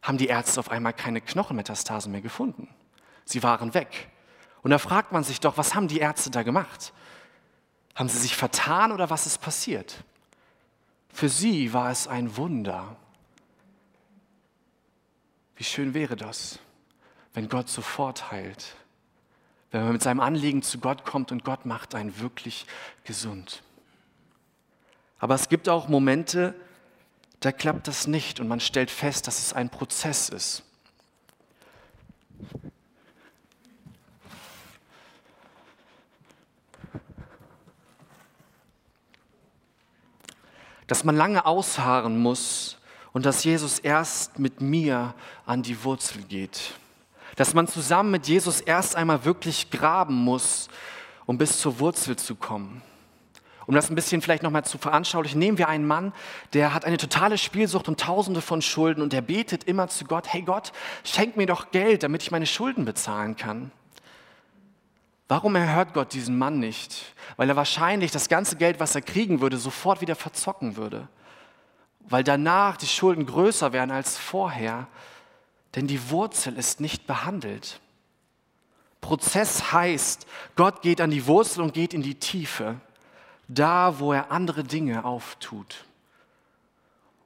haben 0.01 0.17
die 0.17 0.27
Ärzte 0.27 0.59
auf 0.59 0.71
einmal 0.71 0.93
keine 0.93 1.21
Knochenmetastasen 1.21 2.11
mehr 2.11 2.21
gefunden. 2.21 2.67
Sie 3.25 3.43
waren 3.43 3.73
weg. 3.73 4.09
Und 4.61 4.71
da 4.71 4.77
fragt 4.77 5.11
man 5.11 5.23
sich 5.23 5.39
doch, 5.39 5.57
was 5.57 5.75
haben 5.75 5.87
die 5.87 5.99
Ärzte 5.99 6.31
da 6.31 6.43
gemacht? 6.43 6.93
Haben 7.95 8.09
sie 8.09 8.19
sich 8.19 8.35
vertan 8.35 8.91
oder 8.91 9.09
was 9.09 9.25
ist 9.25 9.39
passiert? 9.39 10.03
Für 11.11 11.29
sie 11.29 11.73
war 11.73 11.91
es 11.91 12.07
ein 12.07 12.37
Wunder. 12.37 12.95
Wie 15.55 15.63
schön 15.63 15.93
wäre 15.93 16.15
das, 16.15 16.59
wenn 17.33 17.49
Gott 17.49 17.67
sofort 17.67 18.31
heilt 18.31 18.75
wenn 19.71 19.83
man 19.83 19.93
mit 19.93 20.03
seinem 20.03 20.19
Anliegen 20.19 20.61
zu 20.61 20.79
Gott 20.79 21.05
kommt 21.05 21.31
und 21.31 21.43
Gott 21.43 21.65
macht 21.65 21.93
einen 21.95 22.19
wirklich 22.19 22.65
gesund. 23.03 23.61
Aber 25.19 25.35
es 25.35 25.49
gibt 25.49 25.69
auch 25.69 25.87
Momente, 25.87 26.55
da 27.41 27.51
klappt 27.51 27.87
das 27.87 28.07
nicht 28.07 28.39
und 28.39 28.47
man 28.47 28.59
stellt 28.59 28.89
fest, 28.89 29.27
dass 29.27 29.39
es 29.39 29.53
ein 29.53 29.69
Prozess 29.69 30.29
ist. 30.29 30.63
Dass 40.87 41.03
man 41.03 41.15
lange 41.15 41.45
ausharren 41.45 42.19
muss 42.19 42.77
und 43.13 43.25
dass 43.25 43.43
Jesus 43.43 43.79
erst 43.79 44.39
mit 44.39 44.61
mir 44.61 45.13
an 45.45 45.61
die 45.61 45.83
Wurzel 45.83 46.23
geht 46.23 46.73
dass 47.39 47.53
man 47.53 47.69
zusammen 47.69 48.11
mit 48.11 48.27
Jesus 48.27 48.59
erst 48.59 48.97
einmal 48.97 49.23
wirklich 49.23 49.71
graben 49.71 50.13
muss, 50.13 50.67
um 51.25 51.37
bis 51.37 51.57
zur 51.57 51.79
Wurzel 51.79 52.17
zu 52.17 52.35
kommen. 52.35 52.81
Um 53.69 53.75
das 53.75 53.91
ein 53.91 53.95
bisschen 53.95 54.23
vielleicht 54.23 54.41
nochmal 54.41 54.65
zu 54.65 54.79
veranschaulichen, 54.79 55.37
nehmen 55.37 55.59
wir 55.59 55.69
einen 55.69 55.85
Mann, 55.85 56.11
der 56.53 56.73
hat 56.73 56.85
eine 56.85 56.97
totale 56.97 57.37
Spielsucht 57.37 57.87
und 57.87 57.99
tausende 57.99 58.41
von 58.41 58.63
Schulden 58.63 59.03
und 59.03 59.13
der 59.13 59.21
betet 59.21 59.65
immer 59.65 59.87
zu 59.87 60.05
Gott, 60.05 60.33
hey 60.33 60.41
Gott, 60.41 60.71
schenk 61.03 61.37
mir 61.37 61.45
doch 61.45 61.69
Geld, 61.69 62.01
damit 62.01 62.23
ich 62.23 62.31
meine 62.31 62.47
Schulden 62.47 62.83
bezahlen 62.83 63.35
kann. 63.35 63.69
Warum 65.27 65.55
erhört 65.55 65.93
Gott 65.93 66.13
diesen 66.13 66.39
Mann 66.39 66.57
nicht? 66.57 67.13
Weil 67.37 67.49
er 67.49 67.55
wahrscheinlich 67.55 68.09
das 68.09 68.27
ganze 68.27 68.55
Geld, 68.55 68.79
was 68.79 68.95
er 68.95 69.03
kriegen 69.03 69.39
würde, 69.39 69.57
sofort 69.57 70.01
wieder 70.01 70.15
verzocken 70.15 70.75
würde. 70.75 71.07
Weil 71.99 72.23
danach 72.23 72.75
die 72.75 72.87
Schulden 72.87 73.27
größer 73.27 73.71
wären 73.71 73.91
als 73.91 74.17
vorher 74.17 74.87
denn 75.75 75.85
die 75.85 76.09
Wurzel 76.09 76.57
ist 76.57 76.79
nicht 76.79 77.05
behandelt. 77.05 77.79
Prozess 79.01 79.71
heißt, 79.71 80.25
Gott 80.55 80.81
geht 80.81 80.99
an 80.99 81.11
die 81.11 81.27
Wurzel 81.27 81.61
und 81.61 81.73
geht 81.73 81.93
in 81.93 82.01
die 82.01 82.15
Tiefe, 82.15 82.75
da 83.49 83.99
wo 83.99 84.13
er 84.13 84.31
andere 84.31 84.63
Dinge 84.63 85.03
auftut. 85.03 85.83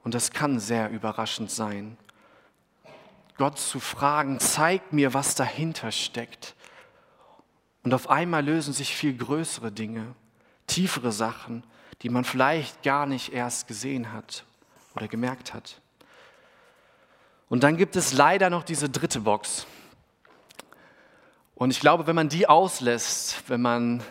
Und 0.03 0.15
das 0.15 0.31
kann 0.31 0.59
sehr 0.59 0.89
überraschend 0.89 1.51
sein. 1.51 1.97
Gott 3.37 3.59
zu 3.59 3.79
fragen, 3.79 4.39
zeig 4.39 4.93
mir, 4.93 5.13
was 5.13 5.35
dahinter 5.35 5.91
steckt. 5.91 6.55
Und 7.83 7.93
auf 7.93 8.09
einmal 8.09 8.43
lösen 8.43 8.73
sich 8.73 8.95
viel 8.95 9.15
größere 9.15 9.71
Dinge, 9.71 10.15
tiefere 10.67 11.11
Sachen, 11.11 11.63
die 12.01 12.09
man 12.09 12.23
vielleicht 12.23 12.83
gar 12.83 13.05
nicht 13.05 13.33
erst 13.33 13.67
gesehen 13.67 14.13
hat 14.13 14.45
oder 14.95 15.07
gemerkt 15.07 15.53
hat. 15.53 15.81
Und 17.49 17.63
dann 17.63 17.75
gibt 17.75 17.95
es 17.95 18.13
leider 18.13 18.49
noch 18.49 18.63
diese 18.63 18.89
dritte 18.89 19.21
Box. 19.21 19.65
Und 21.55 21.71
ich 21.71 21.79
glaube, 21.79 22.07
wenn 22.07 22.15
man 22.15 22.29
die 22.29 22.47
auslässt, 22.47 23.43
wenn 23.47 23.61
man 23.61 24.01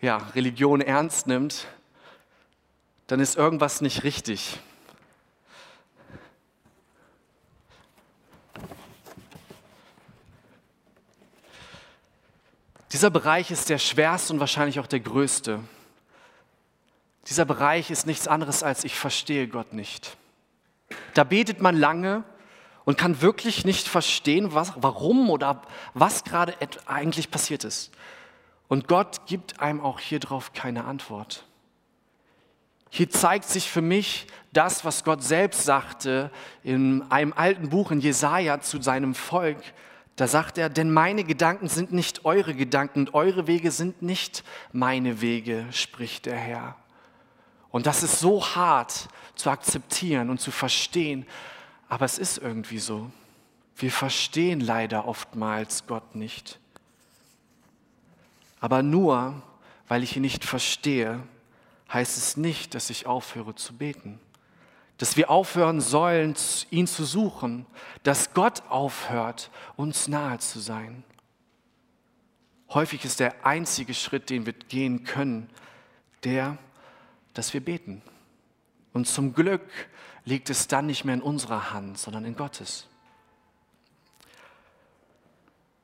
ja, 0.00 0.18
Religion 0.34 0.80
ernst 0.80 1.26
nimmt, 1.26 1.66
dann 3.08 3.20
ist 3.20 3.36
irgendwas 3.36 3.80
nicht 3.80 4.04
richtig. 4.04 4.58
Dieser 12.92 13.10
Bereich 13.10 13.50
ist 13.50 13.68
der 13.68 13.78
schwerste 13.78 14.32
und 14.32 14.40
wahrscheinlich 14.40 14.80
auch 14.80 14.86
der 14.86 15.00
größte. 15.00 15.60
Dieser 17.28 17.44
Bereich 17.44 17.90
ist 17.90 18.06
nichts 18.06 18.26
anderes 18.26 18.62
als 18.62 18.84
ich 18.84 18.94
verstehe 18.94 19.48
Gott 19.48 19.74
nicht. 19.74 20.16
Da 21.14 21.24
betet 21.24 21.60
man 21.60 21.76
lange 21.76 22.24
und 22.86 22.96
kann 22.96 23.20
wirklich 23.20 23.66
nicht 23.66 23.86
verstehen, 23.86 24.54
was, 24.54 24.72
warum 24.76 25.28
oder 25.28 25.60
was 25.92 26.24
gerade 26.24 26.54
eigentlich 26.86 27.30
passiert 27.30 27.64
ist. 27.64 27.90
Und 28.68 28.86
Gott 28.86 29.26
gibt 29.26 29.60
einem 29.60 29.80
auch 29.80 29.98
hier 29.98 30.20
drauf 30.20 30.52
keine 30.52 30.84
Antwort. 30.84 31.44
Hier 32.90 33.10
zeigt 33.10 33.46
sich 33.46 33.70
für 33.70 33.82
mich 33.82 34.26
das, 34.52 34.84
was 34.84 35.04
Gott 35.04 35.22
selbst 35.22 35.64
sagte 35.64 36.30
in 36.62 37.02
einem 37.10 37.34
alten 37.34 37.68
Buch 37.70 37.90
in 37.90 38.00
Jesaja 38.00 38.60
zu 38.60 38.80
seinem 38.80 39.14
Volk. 39.14 39.58
Da 40.16 40.26
sagt 40.26 40.58
er, 40.58 40.68
denn 40.68 40.92
meine 40.92 41.24
Gedanken 41.24 41.68
sind 41.68 41.92
nicht 41.92 42.24
eure 42.24 42.54
Gedanken 42.54 43.00
und 43.00 43.14
eure 43.14 43.46
Wege 43.46 43.70
sind 43.70 44.02
nicht 44.02 44.42
meine 44.72 45.20
Wege, 45.20 45.66
spricht 45.70 46.26
der 46.26 46.36
Herr. 46.36 46.76
Und 47.70 47.86
das 47.86 48.02
ist 48.02 48.20
so 48.20 48.44
hart 48.44 49.08
zu 49.34 49.50
akzeptieren 49.50 50.30
und 50.30 50.40
zu 50.40 50.50
verstehen, 50.50 51.26
aber 51.88 52.04
es 52.06 52.18
ist 52.18 52.38
irgendwie 52.38 52.78
so. 52.78 53.10
Wir 53.76 53.92
verstehen 53.92 54.60
leider 54.60 55.06
oftmals 55.06 55.86
Gott 55.86 56.14
nicht. 56.16 56.58
Aber 58.60 58.82
nur 58.82 59.42
weil 59.88 60.02
ich 60.02 60.16
ihn 60.16 60.22
nicht 60.22 60.44
verstehe, 60.44 61.22
heißt 61.92 62.18
es 62.18 62.36
nicht, 62.36 62.74
dass 62.74 62.90
ich 62.90 63.06
aufhöre 63.06 63.54
zu 63.54 63.74
beten. 63.76 64.20
Dass 64.98 65.16
wir 65.16 65.30
aufhören 65.30 65.80
sollen, 65.80 66.34
ihn 66.70 66.86
zu 66.86 67.04
suchen. 67.04 67.66
Dass 68.02 68.34
Gott 68.34 68.62
aufhört, 68.68 69.50
uns 69.76 70.06
nahe 70.08 70.38
zu 70.38 70.60
sein. 70.60 71.04
Häufig 72.70 73.04
ist 73.04 73.20
der 73.20 73.46
einzige 73.46 73.94
Schritt, 73.94 74.28
den 74.28 74.44
wir 74.44 74.52
gehen 74.52 75.04
können, 75.04 75.48
der, 76.24 76.58
dass 77.32 77.54
wir 77.54 77.64
beten. 77.64 78.02
Und 78.92 79.06
zum 79.06 79.32
Glück 79.32 79.62
liegt 80.26 80.50
es 80.50 80.68
dann 80.68 80.86
nicht 80.86 81.04
mehr 81.04 81.14
in 81.14 81.22
unserer 81.22 81.72
Hand, 81.72 81.98
sondern 81.98 82.26
in 82.26 82.36
Gottes. 82.36 82.86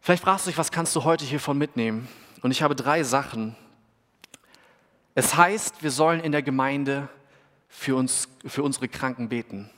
Vielleicht 0.01 0.25
fragst 0.25 0.45
du 0.45 0.51
dich, 0.51 0.59
was 0.59 0.71
kannst 0.71 0.95
du 0.95 1.05
heute 1.05 1.25
hiervon 1.25 1.57
mitnehmen? 1.57 2.07
Und 2.45 2.51
ich 2.51 2.61
habe 2.61 2.77
drei 2.77 3.03
Sachen. 3.05 3.57
Es 5.15 5.35
heißt, 5.35 5.83
wir 5.83 5.91
sollen 5.91 6.21
in 6.21 6.31
der 6.31 6.43
Gemeinde 6.43 7.09
für, 7.69 7.97
uns, 7.97 8.29
für 8.45 8.63
unsere 8.63 8.87
Kranken 8.87 9.31
beten. 9.31 9.71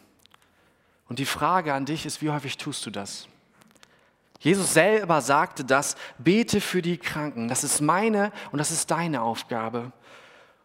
Und 1.08 1.20
die 1.20 1.26
Frage 1.26 1.74
an 1.74 1.84
dich 1.84 2.06
ist, 2.06 2.22
wie 2.22 2.30
häufig 2.30 2.56
tust 2.56 2.84
du 2.84 2.90
das? 2.90 3.28
Jesus 4.40 4.74
selber 4.74 5.20
sagte 5.20 5.64
das, 5.64 5.94
bete 6.18 6.60
für 6.60 6.82
die 6.82 6.98
Kranken. 6.98 7.46
Das 7.46 7.62
ist 7.62 7.80
meine 7.80 8.32
und 8.50 8.58
das 8.58 8.72
ist 8.72 8.90
deine 8.90 9.22
Aufgabe. 9.22 9.92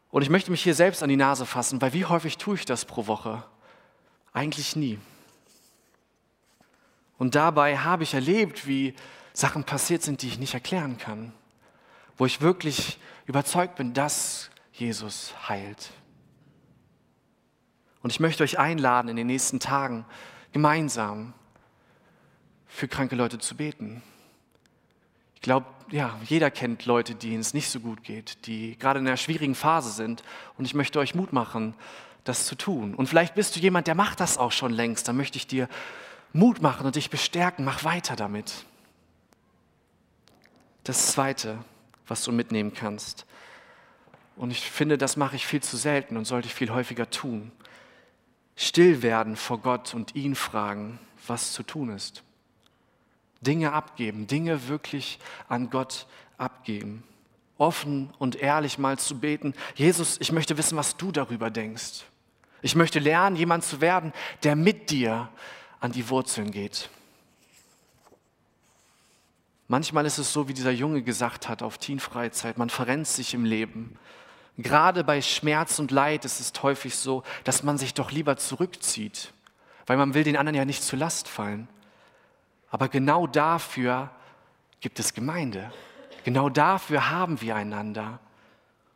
Und 0.10 0.24
ich 0.24 0.32
möchte 0.32 0.50
mich 0.50 0.64
hier 0.64 0.74
selbst 0.74 1.04
an 1.04 1.10
die 1.10 1.18
Nase 1.18 1.46
fassen, 1.46 1.84
weil 1.84 1.94
wie 1.94 2.06
häufig 2.06 2.40
tue 2.40 2.56
ich 2.56 2.66
das 2.66 2.84
pro 2.84 3.06
Woche? 3.06 3.44
Eigentlich 4.34 4.76
nie. 4.76 4.98
Und 7.20 7.36
dabei 7.36 7.78
habe 7.78 8.02
ich 8.02 8.16
erlebt, 8.16 8.66
wie 8.66 8.96
Sachen 9.34 9.66
passiert 9.66 10.02
sind, 10.02 10.24
die 10.24 10.30
ich 10.30 10.40
nicht 10.40 10.56
erklären 10.56 10.98
kann. 10.98 11.34
Wo 12.22 12.28
ich 12.28 12.40
wirklich 12.40 13.00
überzeugt 13.26 13.78
bin, 13.78 13.96
dass 13.96 14.52
Jesus 14.74 15.34
heilt. 15.50 15.90
Und 18.04 18.12
ich 18.12 18.20
möchte 18.20 18.44
euch 18.44 18.60
einladen, 18.60 19.08
in 19.08 19.16
den 19.16 19.26
nächsten 19.26 19.60
Tagen 19.60 20.06
gemeinsam 20.52 21.34
für 22.68 22.88
kranke 22.88 23.16
Leute 23.16 23.40
zu 23.40 23.56
beten. 23.58 24.04
Ich 25.34 25.42
glaube, 25.42 25.66
ja, 25.90 26.16
jeder 26.24 26.52
kennt 26.52 26.86
Leute, 26.86 27.16
denen 27.16 27.40
es 27.40 27.56
nicht 27.56 27.70
so 27.70 27.80
gut 27.80 28.04
geht, 28.04 28.46
die 28.46 28.78
gerade 28.78 29.00
in 29.00 29.08
einer 29.08 29.18
schwierigen 29.18 29.56
Phase 29.56 29.90
sind. 29.90 30.22
Und 30.60 30.66
ich 30.66 30.76
möchte 30.76 31.00
euch 31.00 31.16
Mut 31.16 31.34
machen, 31.34 31.74
das 32.24 32.46
zu 32.46 32.54
tun. 32.54 32.94
Und 32.94 33.08
vielleicht 33.08 33.34
bist 33.34 33.56
du 33.56 33.60
jemand, 33.60 33.88
der 33.88 33.96
macht 33.96 34.20
das 34.20 34.38
auch 34.38 34.52
schon 34.52 34.74
längst. 34.74 35.08
Dann 35.08 35.18
möchte 35.18 35.40
ich 35.40 35.48
dir 35.48 35.68
Mut 36.34 36.62
machen 36.62 36.86
und 36.86 36.98
dich 36.98 37.10
bestärken. 37.10 37.66
Mach 37.66 37.84
weiter 37.84 38.16
damit. 38.16 38.54
Das 40.84 41.14
Zweite, 41.14 41.58
was 42.12 42.26
du 42.26 42.34
mitnehmen 42.34 42.74
kannst. 42.74 43.26
Und 44.36 44.52
ich 44.52 44.70
finde, 44.70 44.98
das 44.98 45.16
mache 45.16 45.38
ich 45.38 45.48
viel 45.48 45.64
zu 45.64 45.78
selten 45.78 46.18
und 46.18 46.26
sollte 46.26 46.48
ich 46.50 46.54
viel 46.54 46.70
häufiger 46.70 47.10
tun. 47.10 47.54
Still 48.58 49.02
werden 49.02 49.38
vor 49.38 49.60
Gott 49.60 49.94
und 49.94 50.14
ihn 50.14 50.36
fragen, 50.36 51.00
was 51.26 51.54
zu 51.54 51.64
tun 51.64 51.90
ist. 51.90 52.22
Dinge 53.40 53.72
abgeben, 53.72 54.28
Dinge 54.28 54.68
wirklich 54.68 55.20
an 55.48 55.70
Gott 55.70 56.06
abgeben. 56.38 57.04
Offen 57.58 58.10
und 58.20 58.36
ehrlich 58.36 58.78
mal 58.78 59.00
zu 59.00 59.18
beten, 59.18 59.54
Jesus, 59.76 60.18
ich 60.20 60.34
möchte 60.34 60.58
wissen, 60.58 60.78
was 60.78 60.98
du 60.98 61.14
darüber 61.14 61.50
denkst. 61.50 62.04
Ich 62.62 62.76
möchte 62.76 63.00
lernen, 63.00 63.38
jemand 63.38 63.64
zu 63.64 63.80
werden, 63.80 64.12
der 64.44 64.58
mit 64.58 64.90
dir 64.90 65.30
an 65.80 65.94
die 65.94 66.10
Wurzeln 66.10 66.52
geht. 66.52 66.90
Manchmal 69.72 70.06
ist 70.06 70.18
es 70.18 70.34
so, 70.34 70.50
wie 70.50 70.54
dieser 70.54 70.72
Junge 70.72 71.02
gesagt 71.02 71.48
hat 71.48 71.64
auf 71.64 71.78
Teenfreizeit, 71.78 72.58
man 72.58 72.70
verrennt 72.70 73.08
sich 73.08 73.34
im 73.34 73.46
Leben. 73.46 73.98
Gerade 74.58 75.06
bei 75.06 75.22
Schmerz 75.22 75.80
und 75.80 75.92
Leid 75.92 76.26
ist 76.26 76.42
es 76.42 76.52
häufig 76.62 76.98
so, 76.98 77.24
dass 77.46 77.64
man 77.64 77.78
sich 77.78 77.94
doch 77.94 78.12
lieber 78.12 78.36
zurückzieht, 78.36 79.32
weil 79.88 79.96
man 79.96 80.14
will 80.14 80.26
den 80.26 80.36
anderen 80.36 80.58
ja 80.58 80.66
nicht 80.66 80.84
zur 80.84 81.00
Last 81.00 81.30
fallen. 81.30 81.70
Aber 82.70 82.90
genau 82.90 83.28
dafür 83.28 84.10
gibt 84.82 85.00
es 85.00 85.14
Gemeinde. 85.14 85.72
Genau 86.26 86.50
dafür 86.50 87.10
haben 87.10 87.40
wir 87.40 87.56
einander 87.56 88.20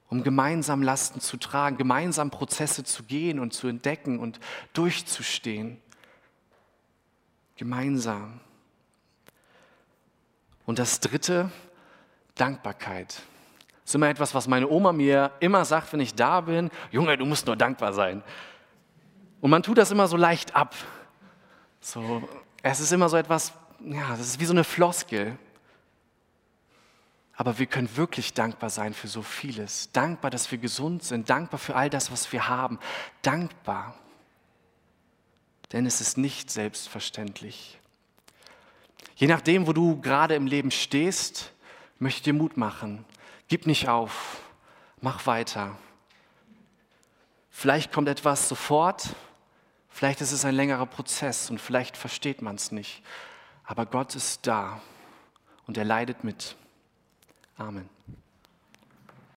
um 0.09 0.23
gemeinsam 0.23 0.83
Lasten 0.83 1.21
zu 1.21 1.37
tragen, 1.37 1.77
gemeinsam 1.77 2.31
Prozesse 2.31 2.83
zu 2.83 3.03
gehen 3.03 3.39
und 3.39 3.53
zu 3.53 3.67
entdecken 3.67 4.19
und 4.19 4.41
durchzustehen. 4.73 5.77
Gemeinsam. 7.55 8.41
Und 10.65 10.79
das 10.79 10.99
Dritte, 10.99 11.51
Dankbarkeit. 12.35 13.21
Das 13.85 13.91
ist 13.91 13.95
immer 13.95 14.09
etwas, 14.09 14.33
was 14.33 14.47
meine 14.47 14.67
Oma 14.67 14.93
mir 14.93 15.31
immer 15.39 15.63
sagt, 15.63 15.93
wenn 15.93 15.99
ich 15.99 16.15
da 16.15 16.41
bin. 16.41 16.71
Junge, 16.91 17.17
du 17.17 17.25
musst 17.25 17.45
nur 17.45 17.55
dankbar 17.55 17.93
sein. 17.93 18.23
Und 19.41 19.51
man 19.51 19.61
tut 19.61 19.77
das 19.77 19.91
immer 19.91 20.07
so 20.07 20.17
leicht 20.17 20.55
ab. 20.55 20.73
So, 21.79 22.27
es 22.63 22.79
ist 22.79 22.91
immer 22.91 23.09
so 23.09 23.17
etwas, 23.17 23.53
ja, 23.79 24.09
das 24.11 24.21
ist 24.21 24.39
wie 24.39 24.45
so 24.45 24.53
eine 24.53 24.63
Floskel. 24.63 25.37
Aber 27.37 27.59
wir 27.59 27.67
können 27.67 27.95
wirklich 27.95 28.33
dankbar 28.33 28.69
sein 28.69 28.93
für 28.93 29.07
so 29.07 29.21
vieles. 29.21 29.91
Dankbar, 29.91 30.31
dass 30.31 30.49
wir 30.51 30.57
gesund 30.57 31.03
sind. 31.03 31.29
Dankbar 31.29 31.59
für 31.59 31.75
all 31.75 31.89
das, 31.89 32.11
was 32.11 32.31
wir 32.31 32.47
haben. 32.47 32.79
Dankbar. 33.21 33.93
Denn 35.73 35.85
es 35.85 36.01
ist 36.01 36.17
nicht 36.17 36.49
selbstverständlich. 36.49 37.79
Je 39.15 39.27
nachdem, 39.27 39.67
wo 39.67 39.73
du 39.73 40.01
gerade 40.01 40.35
im 40.35 40.47
Leben 40.47 40.71
stehst, 40.71 41.51
möchte 41.99 42.19
ich 42.19 42.23
dir 42.23 42.33
Mut 42.33 42.57
machen. 42.57 43.05
Gib 43.47 43.67
nicht 43.67 43.87
auf. 43.87 44.41
Mach 45.01 45.25
weiter. 45.25 45.77
Vielleicht 47.49 47.93
kommt 47.93 48.09
etwas 48.09 48.49
sofort. 48.49 49.15
Vielleicht 49.89 50.19
ist 50.19 50.33
es 50.33 50.43
ein 50.43 50.55
längerer 50.55 50.85
Prozess 50.85 51.49
und 51.49 51.61
vielleicht 51.61 51.95
versteht 51.95 52.41
man 52.41 52.55
es 52.55 52.71
nicht. 52.71 53.01
Aber 53.63 53.85
Gott 53.85 54.15
ist 54.15 54.45
da 54.45 54.81
und 55.65 55.77
er 55.77 55.85
leidet 55.85 56.23
mit. 56.23 56.55
Amen. 57.57 57.94